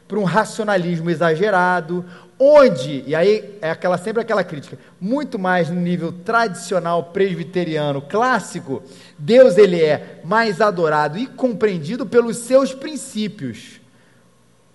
por 0.07 0.19
um 0.19 0.25
racionalismo 0.25 1.09
exagerado, 1.09 2.05
onde, 2.39 3.03
e 3.07 3.15
aí 3.15 3.57
é 3.63 3.71
aquela, 3.71 3.97
sempre 3.97 4.21
aquela 4.21 4.45
crítica, 4.45 4.79
muito 5.01 5.39
mais 5.39 5.71
no 5.71 5.81
nível 5.81 6.13
tradicional 6.13 7.05
presbiteriano 7.05 8.03
clássico, 8.03 8.83
Deus 9.17 9.57
ele 9.57 9.81
é 9.81 10.21
mais 10.23 10.61
adorado 10.61 11.17
e 11.17 11.27
compreendido 11.27 12.05
pelos 12.05 12.37
seus 12.37 12.75
princípios, 12.75 13.81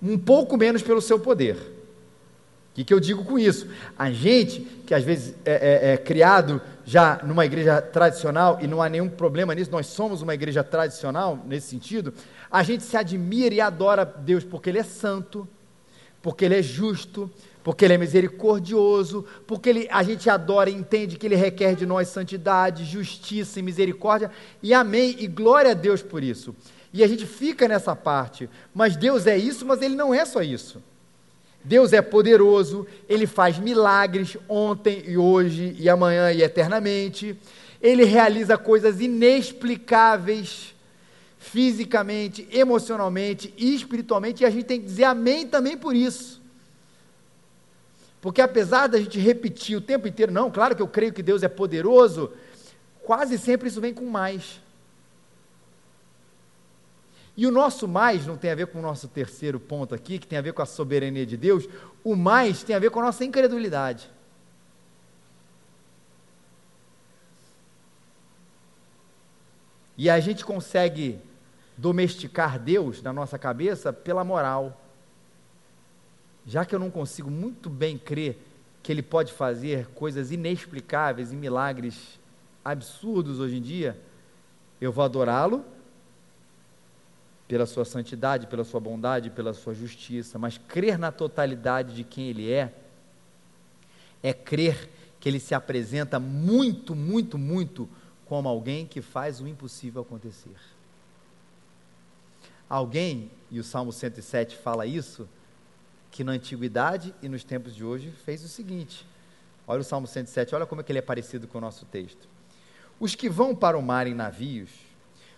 um 0.02 0.18
pouco 0.18 0.58
menos 0.58 0.82
pelo 0.82 1.04
seu 1.04 1.20
poder. 1.20 1.56
O 1.56 2.78
que, 2.78 2.84
que 2.84 2.94
eu 2.94 3.00
digo 3.00 3.24
com 3.24 3.38
isso? 3.38 3.68
A 3.98 4.12
gente, 4.12 4.62
que 4.88 4.94
às 4.96 5.04
vezes 5.04 5.36
é, 5.46 5.90
é, 5.90 5.94
é 5.94 5.98
criado 5.98 6.60
já 6.88 7.20
numa 7.22 7.46
igreja 7.46 7.82
tradicional, 7.82 8.60
e 8.62 8.66
não 8.66 8.82
há 8.82 8.88
nenhum 8.88 9.10
problema 9.10 9.54
nisso, 9.54 9.70
nós 9.70 9.88
somos 9.88 10.22
uma 10.22 10.34
igreja 10.34 10.64
tradicional 10.64 11.38
nesse 11.46 11.68
sentido, 11.68 12.14
a 12.50 12.64
gente 12.64 12.82
se 12.82 12.96
admira 12.96 13.54
e 13.54 13.60
adora 13.60 14.06
Deus 14.06 14.46
porque 14.46 14.70
Ele 14.70 14.80
é 14.80 14.84
santo, 14.84 15.46
porque 16.22 16.46
Ele 16.46 16.56
é 16.56 16.62
justo, 16.62 17.30
porque 17.62 17.84
Ele 17.84 17.96
é 17.96 17.98
misericordioso, 17.98 19.26
porque 19.46 19.68
ele, 19.68 19.90
a 19.92 20.02
gente 20.02 20.30
adora 20.30 20.70
e 20.70 20.74
entende 20.74 21.18
que 21.18 21.26
Ele 21.26 21.36
requer 21.36 21.76
de 21.76 21.86
nós 21.86 22.08
santidade, 22.08 22.86
justiça 22.86 23.60
e 23.60 23.64
misericórdia, 23.64 24.32
e 24.64 24.74
amém, 24.74 25.14
e 25.20 25.28
glória 25.28 25.72
a 25.72 25.74
Deus 25.74 26.02
por 26.02 26.24
isso. 26.24 26.56
E 26.94 27.04
a 27.04 27.08
gente 27.08 27.26
fica 27.26 27.68
nessa 27.68 27.98
parte, 27.98 28.50
mas 28.74 28.96
Deus 28.96 29.28
é 29.28 29.38
isso, 29.38 29.66
mas 29.66 29.82
Ele 29.82 29.98
não 29.98 30.14
é 30.14 30.24
só 30.24 30.42
isso. 30.42 30.82
Deus 31.68 31.92
é 31.92 32.02
poderoso, 32.02 32.88
Ele 33.10 33.28
faz 33.28 33.60
milagres 33.60 34.38
ontem 34.48 35.04
e 35.06 35.18
hoje 35.18 35.76
e 35.78 35.90
amanhã 35.90 36.32
e 36.32 36.42
eternamente. 36.42 37.38
Ele 37.82 38.06
realiza 38.06 38.58
coisas 38.58 39.02
inexplicáveis 39.02 40.74
fisicamente, 41.38 42.48
emocionalmente 42.52 43.54
e 43.58 43.76
espiritualmente, 43.76 44.44
e 44.44 44.46
a 44.46 44.50
gente 44.50 44.64
tem 44.64 44.80
que 44.80 44.86
dizer 44.86 45.04
amém 45.04 45.46
também 45.46 45.78
por 45.78 45.94
isso. 45.94 46.42
Porque 48.22 48.42
apesar 48.42 48.88
da 48.88 48.98
gente 48.98 49.20
repetir 49.20 49.78
o 49.78 49.82
tempo 49.82 50.08
inteiro, 50.08 50.32
não, 50.32 50.50
claro 50.50 50.76
que 50.76 50.82
eu 50.82 50.88
creio 50.88 51.14
que 51.14 51.22
Deus 51.22 51.44
é 51.44 51.50
poderoso, 51.50 52.32
quase 53.04 53.38
sempre 53.38 53.68
isso 53.68 53.82
vem 53.82 53.94
com 53.94 54.06
mais. 54.06 54.62
E 57.38 57.46
o 57.46 57.52
nosso 57.52 57.88
mais 57.88 58.26
não 58.26 58.36
tem 58.36 58.50
a 58.50 58.56
ver 58.56 58.66
com 58.66 58.80
o 58.80 58.82
nosso 58.82 59.08
terceiro 59.08 59.60
ponto 59.60 59.94
aqui, 59.94 60.18
que 60.18 60.26
tem 60.26 60.40
a 60.40 60.42
ver 60.42 60.54
com 60.54 60.62
a 60.64 60.66
soberania 60.66 61.24
de 61.24 61.38
Deus. 61.38 61.70
O 62.04 62.16
mais 62.16 62.64
tem 62.64 62.76
a 62.76 62.80
ver 62.80 62.90
com 62.90 63.00
a 63.00 63.04
nossa 63.04 63.24
incredulidade. 63.24 64.10
E 69.96 70.10
a 70.10 70.20
gente 70.20 70.44
consegue 70.44 71.20
domesticar 71.78 72.58
Deus 72.58 73.04
na 73.04 73.14
nossa 73.14 73.38
cabeça 73.38 73.94
pela 73.94 74.24
moral. 74.24 74.82
Já 76.44 76.66
que 76.66 76.74
eu 76.74 76.80
não 76.80 76.90
consigo 76.90 77.30
muito 77.30 77.70
bem 77.70 78.00
crer 78.00 78.40
que 78.82 78.92
Ele 78.92 79.04
pode 79.04 79.32
fazer 79.32 79.86
coisas 79.90 80.32
inexplicáveis 80.32 81.32
e 81.32 81.36
milagres 81.36 82.20
absurdos 82.66 83.40
hoje 83.40 83.58
em 83.58 83.62
dia, 83.62 84.00
eu 84.82 84.92
vou 84.92 85.04
adorá-lo 85.04 85.64
pela 87.48 87.66
sua 87.66 87.86
santidade, 87.86 88.48
pela 88.48 88.64
sua 88.64 88.80
bondade, 88.80 89.30
pela 89.30 89.54
sua 89.54 89.74
justiça, 89.74 90.38
mas 90.38 90.58
crer 90.58 90.98
na 90.98 91.12
totalidade 91.12 91.96
de 91.96 92.04
quem 92.04 92.28
Ele 92.28 92.52
é, 92.52 92.74
é 94.22 94.34
crer 94.34 94.90
que 95.20 95.30
Ele 95.30 95.40
se 95.40 95.56
apresenta 95.56 96.20
muito, 96.20 96.94
muito, 96.94 97.38
muito 97.38 97.90
como 98.26 98.50
alguém 98.50 98.86
que 98.86 99.02
faz 99.02 99.40
o 99.40 99.48
impossível 99.48 100.02
acontecer. 100.02 100.56
Alguém, 102.70 103.32
e 103.50 103.60
o 103.60 103.64
Salmo 103.64 103.94
107 103.94 104.58
fala 104.58 104.86
isso, 104.86 105.28
que 106.12 106.24
na 106.24 106.34
antiguidade 106.34 107.16
e 107.22 107.30
nos 107.30 107.46
tempos 107.46 107.74
de 107.74 107.86
hoje 107.86 108.12
fez 108.26 108.44
o 108.44 108.50
seguinte: 108.50 109.08
olha 109.66 109.80
o 109.80 109.86
Salmo 109.86 110.06
107, 110.06 110.54
olha 110.54 110.66
como 110.66 110.82
é 110.82 110.84
que 110.84 110.92
ele 110.92 111.00
é 111.00 111.02
parecido 111.02 111.48
com 111.48 111.60
o 111.60 111.62
nosso 111.62 111.86
texto. 111.86 112.28
Os 113.00 113.16
que 113.16 113.30
vão 113.30 113.56
para 113.56 113.78
o 113.78 113.82
mar 113.82 114.06
em 114.06 114.14
navios, 114.14 114.70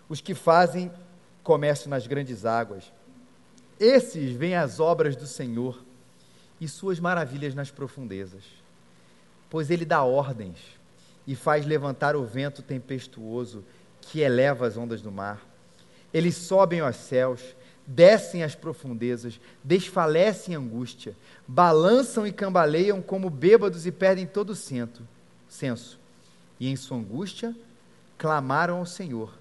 os 0.08 0.20
que 0.20 0.34
fazem 0.34 0.90
comércio 1.42 1.88
nas 1.88 2.06
grandes 2.06 2.44
águas. 2.44 2.92
Esses 3.78 4.32
veem 4.32 4.54
as 4.54 4.78
obras 4.78 5.16
do 5.16 5.26
Senhor 5.26 5.82
e 6.60 6.68
suas 6.68 7.00
maravilhas 7.00 7.54
nas 7.54 7.70
profundezas. 7.70 8.44
Pois 9.48 9.70
ele 9.70 9.84
dá 9.84 10.02
ordens 10.04 10.58
e 11.26 11.34
faz 11.34 11.64
levantar 11.64 12.14
o 12.14 12.24
vento 12.24 12.62
tempestuoso 12.62 13.64
que 14.00 14.20
eleva 14.20 14.66
as 14.66 14.76
ondas 14.76 15.00
do 15.00 15.10
mar. 15.10 15.40
Eles 16.12 16.36
sobem 16.36 16.80
aos 16.80 16.96
céus, 16.96 17.40
descem 17.86 18.42
às 18.42 18.54
profundezas, 18.54 19.40
desfalecem 19.64 20.54
em 20.54 20.56
angústia, 20.56 21.16
balançam 21.46 22.26
e 22.26 22.32
cambaleiam 22.32 23.00
como 23.00 23.30
bêbados 23.30 23.86
e 23.86 23.92
perdem 23.92 24.26
todo 24.26 24.50
o 24.50 24.56
senso. 24.56 25.98
E 26.58 26.68
em 26.68 26.76
sua 26.76 26.98
angústia 26.98 27.56
clamaram 28.18 28.78
ao 28.78 28.86
Senhor 28.86 29.39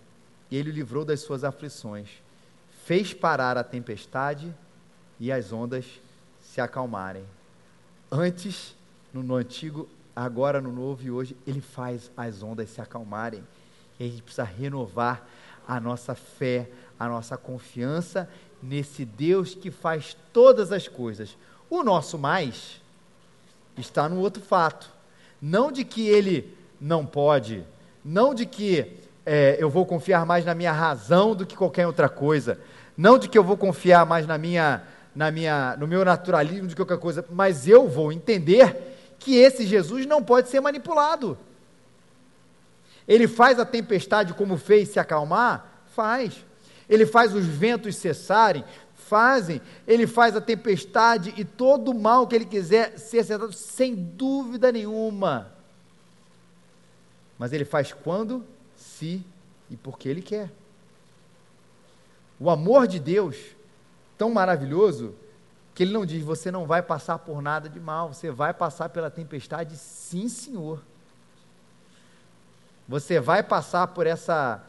e 0.50 0.58
ele 0.58 0.70
o 0.70 0.74
livrou 0.74 1.06
das 1.06 1.20
suas 1.22 1.44
aflições, 1.44 2.10
fez 2.86 3.14
parar 3.14 3.58
a 3.58 3.64
tempestade 3.64 4.54
e 5.20 5.32
as 5.32 5.52
ondas 5.52 5.86
se 6.42 6.60
acalmarem. 6.60 7.24
Antes, 8.12 8.76
no, 9.14 9.22
no 9.22 9.36
antigo, 9.36 9.88
agora 10.16 10.60
no 10.60 10.72
novo 10.72 11.04
e 11.04 11.12
hoje, 11.12 11.38
ele 11.46 11.62
faz 11.62 12.12
as 12.18 12.42
ondas 12.42 12.70
se 12.70 12.82
acalmarem. 12.82 13.44
E 14.00 14.06
a 14.06 14.08
gente 14.08 14.24
precisa 14.24 14.44
renovar 14.44 15.28
a 15.68 15.80
nossa 15.80 16.16
fé, 16.16 16.70
a 17.00 17.08
nossa 17.08 17.38
confiança 17.38 18.30
nesse 18.62 19.06
Deus 19.06 19.54
que 19.54 19.70
faz 19.70 20.18
todas 20.34 20.72
as 20.72 20.88
coisas. 20.88 21.38
O 21.70 21.84
nosso 21.84 22.18
mais 22.18 22.82
está 23.78 24.10
no 24.10 24.20
outro 24.20 24.42
fato. 24.42 24.90
Não 25.42 25.72
de 25.72 25.86
que 25.86 26.08
ele 26.08 26.58
não 26.82 27.06
pode, 27.06 27.64
não 28.04 28.34
de 28.34 28.46
que 28.46 28.98
é, 29.32 29.58
eu 29.60 29.70
vou 29.70 29.86
confiar 29.86 30.26
mais 30.26 30.44
na 30.44 30.56
minha 30.56 30.72
razão 30.72 31.36
do 31.36 31.46
que 31.46 31.56
qualquer 31.56 31.86
outra 31.86 32.10
coisa. 32.10 32.60
Não 32.98 33.20
de 33.20 33.30
que 33.30 33.38
eu 33.38 33.44
vou 33.44 33.56
confiar 33.56 34.04
mais 34.04 34.26
na 34.26 34.40
minha, 34.40 34.82
na 35.16 35.30
minha, 35.30 35.78
no 35.78 35.86
meu 35.86 36.04
naturalismo 36.04 36.68
do 36.68 36.70
que 36.70 36.84
qualquer 36.84 36.98
coisa, 36.98 37.24
mas 37.30 37.68
eu 37.68 37.88
vou 37.88 38.12
entender 38.12 38.98
que 39.20 39.36
esse 39.36 39.68
Jesus 39.68 40.08
não 40.08 40.24
pode 40.24 40.50
ser 40.50 40.60
manipulado. 40.60 41.38
Ele 43.08 43.28
faz 43.28 43.60
a 43.60 43.66
tempestade 43.66 44.34
como 44.34 44.58
fez 44.58 44.90
se 44.90 45.00
acalmar? 45.00 45.84
Faz. 45.96 46.44
Ele 46.90 47.06
faz 47.06 47.36
os 47.36 47.46
ventos 47.46 47.98
cessarem? 47.98 48.66
fazem. 48.96 49.62
Ele 49.88 50.08
faz 50.08 50.36
a 50.36 50.42
tempestade 50.42 51.34
e 51.36 51.44
todo 51.44 51.92
o 51.92 52.00
mal 52.00 52.28
que 52.28 52.36
ele 52.36 52.46
quiser 52.46 52.98
ser 52.98 53.20
acertado, 53.20 53.52
sem 53.52 53.96
dúvida 53.96 54.72
nenhuma. 54.72 55.52
Mas 57.38 57.52
ele 57.52 57.66
faz 57.66 57.92
quando, 57.92 58.46
se 58.80 59.24
e 59.70 59.76
porque 59.76 60.08
ele 60.08 60.22
quer. 60.22 60.52
O 62.40 62.50
amor 62.50 62.88
de 62.88 63.00
Deus, 63.00 63.36
tão 64.18 64.32
maravilhoso, 64.32 65.14
que 65.76 65.84
ele 65.84 65.92
não 65.92 66.06
diz: 66.06 66.24
você 66.24 66.50
não 66.50 66.66
vai 66.66 66.82
passar 66.82 67.20
por 67.20 67.42
nada 67.42 67.70
de 67.70 67.80
mal, 67.80 68.14
você 68.14 68.32
vai 68.32 68.54
passar 68.54 68.90
pela 68.90 69.12
tempestade, 69.12 69.76
sim, 69.76 70.30
senhor. 70.30 70.82
Você 72.88 73.20
vai 73.20 73.44
passar 73.44 73.88
por 73.88 74.08
essa, 74.08 74.64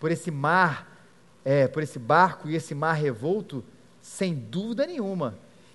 por 0.00 0.10
esse 0.10 0.30
mar, 0.30 0.96
é, 1.44 1.68
por 1.68 1.82
esse 1.82 1.98
barco 1.98 2.48
e 2.48 2.54
esse 2.54 2.74
mar 2.74 2.94
revolto, 2.94 3.64
sem 4.00 4.34
dúvida 4.34 4.86
nenhuma. 4.86 5.34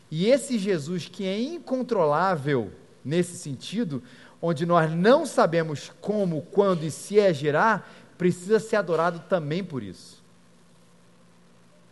E 0.09 0.27
esse 0.27 0.57
Jesus 0.57 1.07
que 1.07 1.25
é 1.25 1.39
incontrolável 1.39 2.71
nesse 3.03 3.37
sentido, 3.37 4.01
onde 4.45 4.65
nós 4.65 4.91
não 4.91 5.25
sabemos 5.25 5.89
como, 6.01 6.41
quando 6.41 6.83
e 6.83 6.91
se 6.91 7.17
agirá, 7.17 7.81
precisa 8.17 8.59
ser 8.59 8.75
adorado 8.75 9.21
também 9.29 9.63
por 9.63 9.81
isso. 9.81 10.21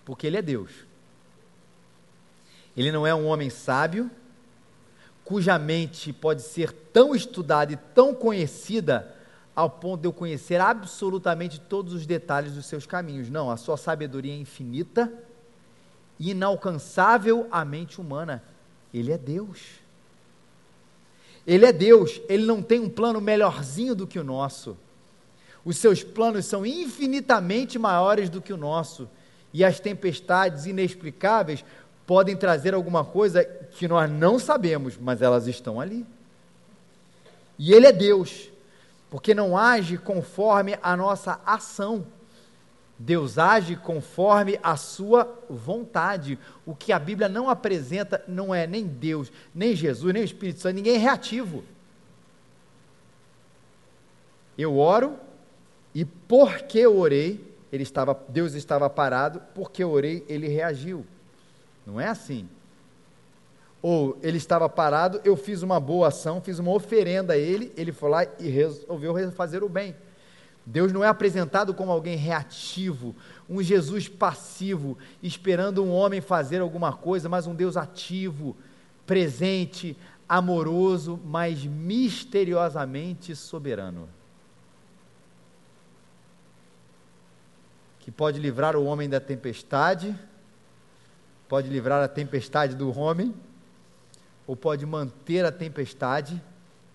Porque 0.04 0.28
Ele 0.28 0.36
é 0.36 0.42
Deus. 0.42 0.70
Ele 2.76 2.92
não 2.92 3.08
é 3.08 3.16
um 3.16 3.26
homem 3.26 3.50
sábio, 3.50 4.12
cuja 5.24 5.58
mente 5.58 6.12
pode 6.12 6.42
ser 6.42 6.74
tão 6.74 7.16
estudada 7.16 7.72
e 7.72 7.78
tão 7.78 8.14
conhecida 8.14 9.16
ao 9.56 9.70
ponto 9.70 10.02
de 10.02 10.08
eu 10.10 10.14
conhecer 10.14 10.60
absolutamente 10.60 11.58
todos 11.58 11.94
os 11.94 12.06
detalhes 12.06 12.52
dos 12.52 12.66
seus 12.66 12.86
caminhos. 12.86 13.30
Não, 13.30 13.50
a 13.50 13.56
sua 13.56 13.78
sabedoria 13.78 14.34
é 14.34 14.38
infinita, 14.38 15.10
inalcançável 16.20 17.48
à 17.50 17.64
mente 17.64 18.02
humana. 18.02 18.44
Ele 18.94 19.14
é 19.14 19.18
Deus. 19.18 19.81
Ele 21.46 21.66
é 21.66 21.72
Deus, 21.72 22.22
ele 22.30 22.46
não 22.46 22.62
tem 22.62 22.80
um 22.80 22.90
plano 22.90 23.20
melhorzinho 23.20 23.96
do 23.96 24.06
que 24.06 24.20
o 24.20 24.24
nosso. 24.24 24.78
Os 25.64 25.78
seus 25.78 26.04
planos 26.04 26.46
são 26.46 26.66
infinitamente 26.66 27.78
maiores 27.78 28.30
do 28.30 28.42
que 28.42 28.54
o 28.54 28.58
nosso. 28.58 29.08
E 29.54 29.64
as 29.64 29.80
tempestades 29.80 30.66
inexplicáveis 30.66 31.64
podem 32.06 32.36
trazer 32.36 32.74
alguma 32.74 33.06
coisa 33.06 33.44
que 33.44 33.88
nós 33.88 34.10
não 34.10 34.40
sabemos, 34.40 34.98
mas 35.00 35.22
elas 35.22 35.48
estão 35.48 35.80
ali. 35.80 36.06
E 37.58 37.74
Ele 37.74 37.86
é 37.86 37.92
Deus, 37.92 38.50
porque 39.10 39.34
não 39.34 39.58
age 39.58 39.98
conforme 39.98 40.78
a 40.82 40.98
nossa 40.98 41.40
ação. 41.46 42.06
Deus 43.02 43.40
age 43.40 43.76
conforme 43.76 44.60
a 44.62 44.78
sua 44.78 45.28
vontade. 45.50 46.38
O 46.66 46.76
que 46.76 46.94
a 46.94 47.00
Bíblia 47.00 47.28
não 47.28 47.50
apresenta 47.50 48.24
não 48.28 48.54
é 48.54 48.68
nem 48.68 48.86
Deus, 48.86 49.32
nem 49.56 49.76
Jesus, 49.76 50.14
nem 50.14 50.22
o 50.22 50.26
Espírito 50.26 50.60
Santo, 50.60 50.76
ninguém 50.76 50.96
é 50.96 51.00
reativo. 51.00 51.64
Eu 54.56 54.78
oro 54.78 55.18
e 55.96 56.06
porque 56.06 56.78
eu 56.78 56.96
orei, 56.96 57.44
ele 57.74 57.82
estava, 57.82 58.18
Deus 58.30 58.54
estava 58.54 58.88
parado, 58.88 59.42
porque 59.56 59.84
eu 59.84 59.90
orei, 59.90 60.24
ele 60.30 60.48
reagiu. 60.48 61.04
Não 61.88 62.00
é 62.00 62.08
assim. 62.08 62.48
Ou 63.82 64.16
ele 64.22 64.38
estava 64.38 64.70
parado, 64.70 65.20
eu 65.24 65.36
fiz 65.36 65.64
uma 65.64 65.80
boa 65.80 66.10
ação, 66.10 66.40
fiz 66.40 66.60
uma 66.60 66.72
oferenda 66.72 67.34
a 67.34 67.38
ele, 67.38 67.74
ele 67.76 67.92
foi 67.92 68.10
lá 68.12 68.28
e 68.40 68.48
resolveu 68.48 69.32
fazer 69.32 69.64
o 69.64 69.70
bem. 69.70 69.96
Deus 70.66 70.94
não 70.94 71.04
é 71.04 71.08
apresentado 71.08 71.74
como 71.74 71.92
alguém 71.92 72.16
reativo, 72.16 73.16
um 73.50 73.62
Jesus 73.62 74.08
passivo, 74.08 74.98
esperando 75.22 75.84
um 75.84 75.92
homem 75.92 76.22
fazer 76.22 76.62
alguma 76.62 76.94
coisa, 76.94 77.28
mas 77.28 77.48
um 77.48 77.56
Deus 77.56 77.76
ativo, 77.76 78.56
presente, 79.06 79.98
amoroso, 80.30 81.20
mas 81.26 81.66
misteriosamente 81.66 83.36
soberano. 83.36 84.08
Que 88.00 88.12
pode 88.12 88.40
livrar 88.40 88.76
o 88.76 88.86
homem 88.86 89.10
da 89.10 89.20
tempestade, 89.20 90.16
pode 91.50 91.70
livrar 91.70 92.04
a 92.04 92.08
tempestade 92.08 92.76
do 92.76 92.98
homem, 92.98 93.34
ou 94.46 94.56
pode 94.56 94.86
manter 94.86 95.44
a 95.44 95.52
tempestade 95.52 96.42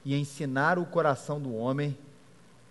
e 0.05 0.15
ensinar 0.15 0.79
o 0.79 0.87
coração 0.87 1.41
do 1.41 1.55
homem 1.55 1.97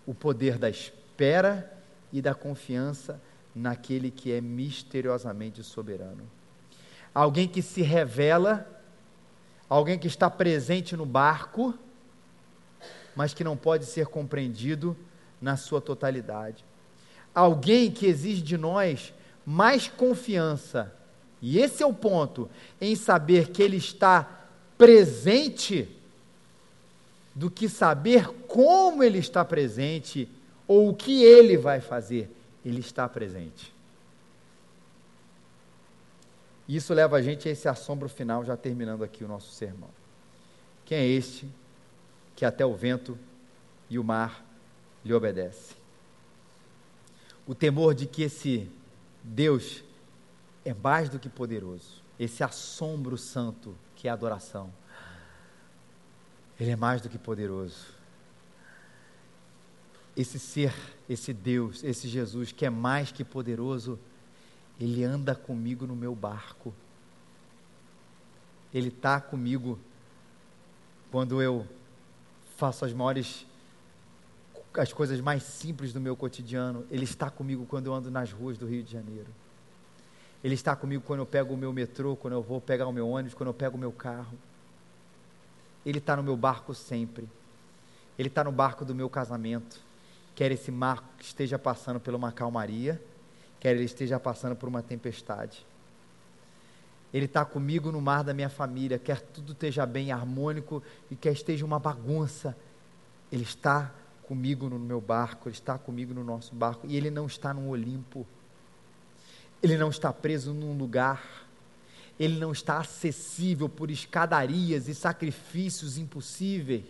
o 0.06 0.14
poder 0.14 0.58
da 0.58 0.70
espera 0.70 1.72
e 2.12 2.22
da 2.22 2.34
confiança 2.34 3.20
naquele 3.54 4.10
que 4.10 4.32
é 4.32 4.40
misteriosamente 4.40 5.62
soberano. 5.62 6.22
Alguém 7.14 7.48
que 7.48 7.62
se 7.62 7.82
revela, 7.82 8.66
alguém 9.68 9.98
que 9.98 10.06
está 10.06 10.30
presente 10.30 10.96
no 10.96 11.06
barco, 11.06 11.74
mas 13.14 13.34
que 13.34 13.42
não 13.42 13.56
pode 13.56 13.86
ser 13.86 14.06
compreendido 14.06 14.96
na 15.40 15.56
sua 15.56 15.80
totalidade. 15.80 16.64
Alguém 17.34 17.90
que 17.90 18.06
exige 18.06 18.42
de 18.42 18.56
nós 18.56 19.12
mais 19.44 19.88
confiança 19.88 20.94
e 21.40 21.58
esse 21.58 21.82
é 21.82 21.86
o 21.86 21.92
ponto, 21.92 22.48
em 22.80 22.96
saber 22.96 23.50
que 23.50 23.62
Ele 23.62 23.76
está 23.76 24.46
presente, 24.78 25.88
do 27.36 27.50
que 27.50 27.68
saber 27.68 28.26
como 28.48 29.04
Ele 29.04 29.18
está 29.18 29.44
presente 29.44 30.26
ou 30.66 30.88
o 30.88 30.94
que 30.94 31.22
Ele 31.22 31.58
vai 31.58 31.82
fazer. 31.82 32.34
Ele 32.64 32.80
está 32.80 33.06
presente. 33.06 33.74
Isso 36.66 36.94
leva 36.94 37.16
a 37.16 37.22
gente 37.22 37.46
a 37.46 37.52
esse 37.52 37.68
assombro 37.68 38.08
final, 38.08 38.42
já 38.42 38.56
terminando 38.56 39.04
aqui 39.04 39.22
o 39.22 39.28
nosso 39.28 39.52
sermão. 39.52 39.90
Quem 40.86 40.98
é 40.98 41.06
este 41.06 41.46
que 42.34 42.44
até 42.44 42.64
o 42.64 42.74
vento 42.74 43.18
e 43.90 43.98
o 43.98 44.02
mar 44.02 44.42
lhe 45.04 45.12
obedece? 45.12 45.74
O 47.46 47.54
temor 47.54 47.94
de 47.94 48.06
que 48.06 48.22
esse 48.22 48.68
Deus 49.22 49.84
é 50.64 50.72
mais 50.72 51.10
do 51.10 51.18
que 51.18 51.28
poderoso. 51.28 52.02
Esse 52.18 52.42
assombro 52.42 53.18
santo 53.18 53.76
que 53.94 54.08
é 54.08 54.10
a 54.10 54.14
adoração. 54.14 54.72
Ele 56.58 56.70
é 56.70 56.76
mais 56.76 57.00
do 57.00 57.08
que 57.08 57.18
poderoso. 57.18 57.94
Esse 60.16 60.38
ser, 60.38 60.72
esse 61.08 61.32
Deus, 61.32 61.84
esse 61.84 62.08
Jesus 62.08 62.50
que 62.50 62.64
é 62.64 62.70
mais 62.70 63.12
que 63.12 63.22
poderoso, 63.22 63.98
ele 64.80 65.04
anda 65.04 65.34
comigo 65.34 65.86
no 65.86 65.94
meu 65.94 66.14
barco. 66.14 66.74
Ele 68.72 68.88
está 68.88 69.20
comigo 69.20 69.78
quando 71.10 71.40
eu 71.40 71.66
faço 72.56 72.84
as 72.84 72.92
maiores, 72.92 73.46
as 74.74 74.92
coisas 74.92 75.20
mais 75.20 75.42
simples 75.42 75.92
do 75.92 76.00
meu 76.00 76.16
cotidiano. 76.16 76.86
Ele 76.90 77.04
está 77.04 77.30
comigo 77.30 77.66
quando 77.66 77.86
eu 77.86 77.94
ando 77.94 78.10
nas 78.10 78.32
ruas 78.32 78.56
do 78.56 78.66
Rio 78.66 78.82
de 78.82 78.92
Janeiro. 78.92 79.28
Ele 80.42 80.54
está 80.54 80.76
comigo 80.76 81.02
quando 81.06 81.20
eu 81.20 81.26
pego 81.26 81.54
o 81.54 81.56
meu 81.56 81.72
metrô, 81.72 82.16
quando 82.16 82.34
eu 82.34 82.42
vou 82.42 82.60
pegar 82.60 82.86
o 82.86 82.92
meu 82.92 83.08
ônibus, 83.08 83.34
quando 83.34 83.48
eu 83.48 83.54
pego 83.54 83.76
o 83.76 83.80
meu 83.80 83.92
carro. 83.92 84.36
Ele 85.86 85.98
está 85.98 86.16
no 86.16 86.22
meu 86.24 86.36
barco 86.36 86.74
sempre. 86.74 87.28
Ele 88.18 88.26
está 88.26 88.42
no 88.42 88.50
barco 88.50 88.84
do 88.84 88.92
meu 88.92 89.08
casamento. 89.08 89.80
Quer 90.34 90.50
esse 90.50 90.72
barco 90.72 91.06
esteja 91.20 91.58
passando 91.58 92.00
por 92.00 92.12
uma 92.12 92.32
calmaria, 92.32 93.00
quer 93.60 93.74
ele 93.74 93.84
esteja 93.84 94.18
passando 94.18 94.56
por 94.56 94.68
uma 94.68 94.82
tempestade. 94.82 95.64
Ele 97.14 97.26
está 97.26 97.44
comigo 97.44 97.92
no 97.92 98.00
mar 98.00 98.24
da 98.24 98.34
minha 98.34 98.50
família, 98.50 98.98
quer 98.98 99.20
tudo 99.20 99.52
esteja 99.52 99.86
bem, 99.86 100.10
harmônico 100.10 100.82
e 101.10 101.14
quer 101.14 101.32
esteja 101.32 101.64
uma 101.64 101.78
bagunça. 101.78 102.54
Ele 103.30 103.44
está 103.44 103.92
comigo 104.24 104.68
no 104.68 104.78
meu 104.78 105.00
barco, 105.00 105.48
ele 105.48 105.54
está 105.54 105.78
comigo 105.78 106.12
no 106.12 106.24
nosso 106.24 106.54
barco 106.54 106.86
e 106.86 106.96
ele 106.96 107.10
não 107.10 107.26
está 107.26 107.54
no 107.54 107.68
Olimpo. 107.68 108.26
Ele 109.62 109.78
não 109.78 109.88
está 109.88 110.12
preso 110.12 110.52
num 110.52 110.76
lugar, 110.76 111.45
ele 112.18 112.38
não 112.38 112.52
está 112.52 112.78
acessível 112.78 113.68
por 113.68 113.90
escadarias 113.90 114.88
e 114.88 114.94
sacrifícios 114.94 115.98
impossíveis. 115.98 116.84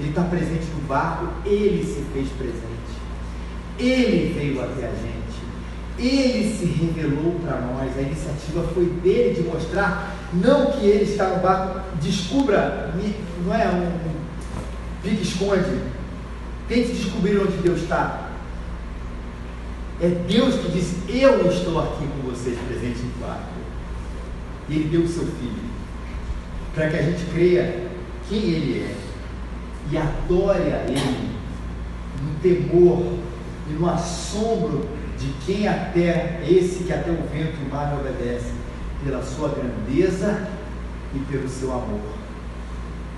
Ele 0.00 0.08
está 0.08 0.24
presente 0.24 0.66
no 0.74 0.80
barco, 0.82 1.26
ele 1.46 1.84
se 1.84 2.02
fez 2.12 2.28
presente, 2.30 2.98
ele 3.78 4.32
veio 4.32 4.60
até 4.60 4.88
a 4.88 4.94
gente, 4.94 5.38
ele 5.98 6.56
se 6.56 6.64
revelou 6.64 7.38
para 7.40 7.60
nós. 7.60 7.96
A 7.96 8.02
iniciativa 8.02 8.66
foi 8.74 8.86
dele 8.86 9.34
de 9.34 9.48
mostrar, 9.48 10.16
não 10.32 10.72
que 10.72 10.84
ele 10.84 11.04
está 11.04 11.28
no 11.28 11.42
barco, 11.42 11.80
descubra, 12.00 12.92
não 13.44 13.54
é 13.54 13.68
um, 13.68 13.86
um 13.86 14.18
pique-esconde, 15.02 15.80
tente 16.66 16.92
descobrir 16.92 17.38
onde 17.38 17.56
Deus 17.58 17.82
está. 17.82 18.30
É 20.00 20.08
Deus 20.08 20.54
que 20.56 20.72
disse: 20.72 20.96
Eu 21.08 21.50
estou 21.50 21.80
aqui 21.80 22.06
com 22.06 22.30
vocês 22.30 22.56
presente 22.68 23.00
no 23.00 23.12
quarto. 23.14 23.57
E 24.68 24.74
Ele 24.74 24.88
deu 24.88 25.02
o 25.02 25.08
seu 25.08 25.24
filho, 25.24 25.62
para 26.74 26.88
que 26.88 26.96
a 26.96 27.02
gente 27.02 27.24
creia 27.32 27.88
quem 28.28 28.38
Ele 28.38 28.80
é 28.80 28.96
e 29.90 29.96
adore 29.96 30.72
a 30.72 30.84
Ele 30.84 31.38
no 32.22 32.38
temor 32.40 33.14
e 33.70 33.72
no 33.72 33.88
assombro 33.88 34.88
de 35.18 35.32
quem 35.44 35.66
até 35.66 36.42
esse 36.48 36.84
que 36.84 36.92
até 36.92 37.10
o 37.10 37.22
vento 37.32 37.56
e 37.60 37.66
o 37.66 37.70
mar 37.70 37.98
obedece, 37.98 38.52
pela 39.04 39.22
sua 39.22 39.48
grandeza 39.48 40.48
e 41.14 41.18
pelo 41.30 41.48
seu 41.48 41.72
amor. 41.72 42.00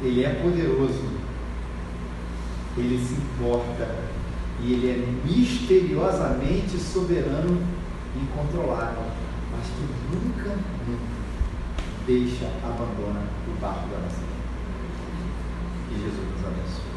Ele 0.03 0.25
é 0.25 0.31
poderoso, 0.31 1.05
ele 2.77 2.99
se 2.99 3.15
importa 3.15 3.97
e 4.63 4.73
ele 4.73 4.91
é 4.91 5.29
misteriosamente 5.29 6.79
soberano 6.79 7.61
e 8.17 8.19
incontrolável, 8.23 9.05
mas 9.53 9.67
que 9.67 10.17
nunca, 10.17 10.57
nunca 10.87 11.10
deixa, 12.07 12.47
abandona 12.63 13.23
o 13.47 13.61
barco 13.61 13.89
da 13.89 13.99
nossa 13.99 14.17
vida. 14.17 14.41
Que 15.89 15.95
Jesus 15.99 16.31
nos 16.31 16.47
abençoe. 16.47 16.90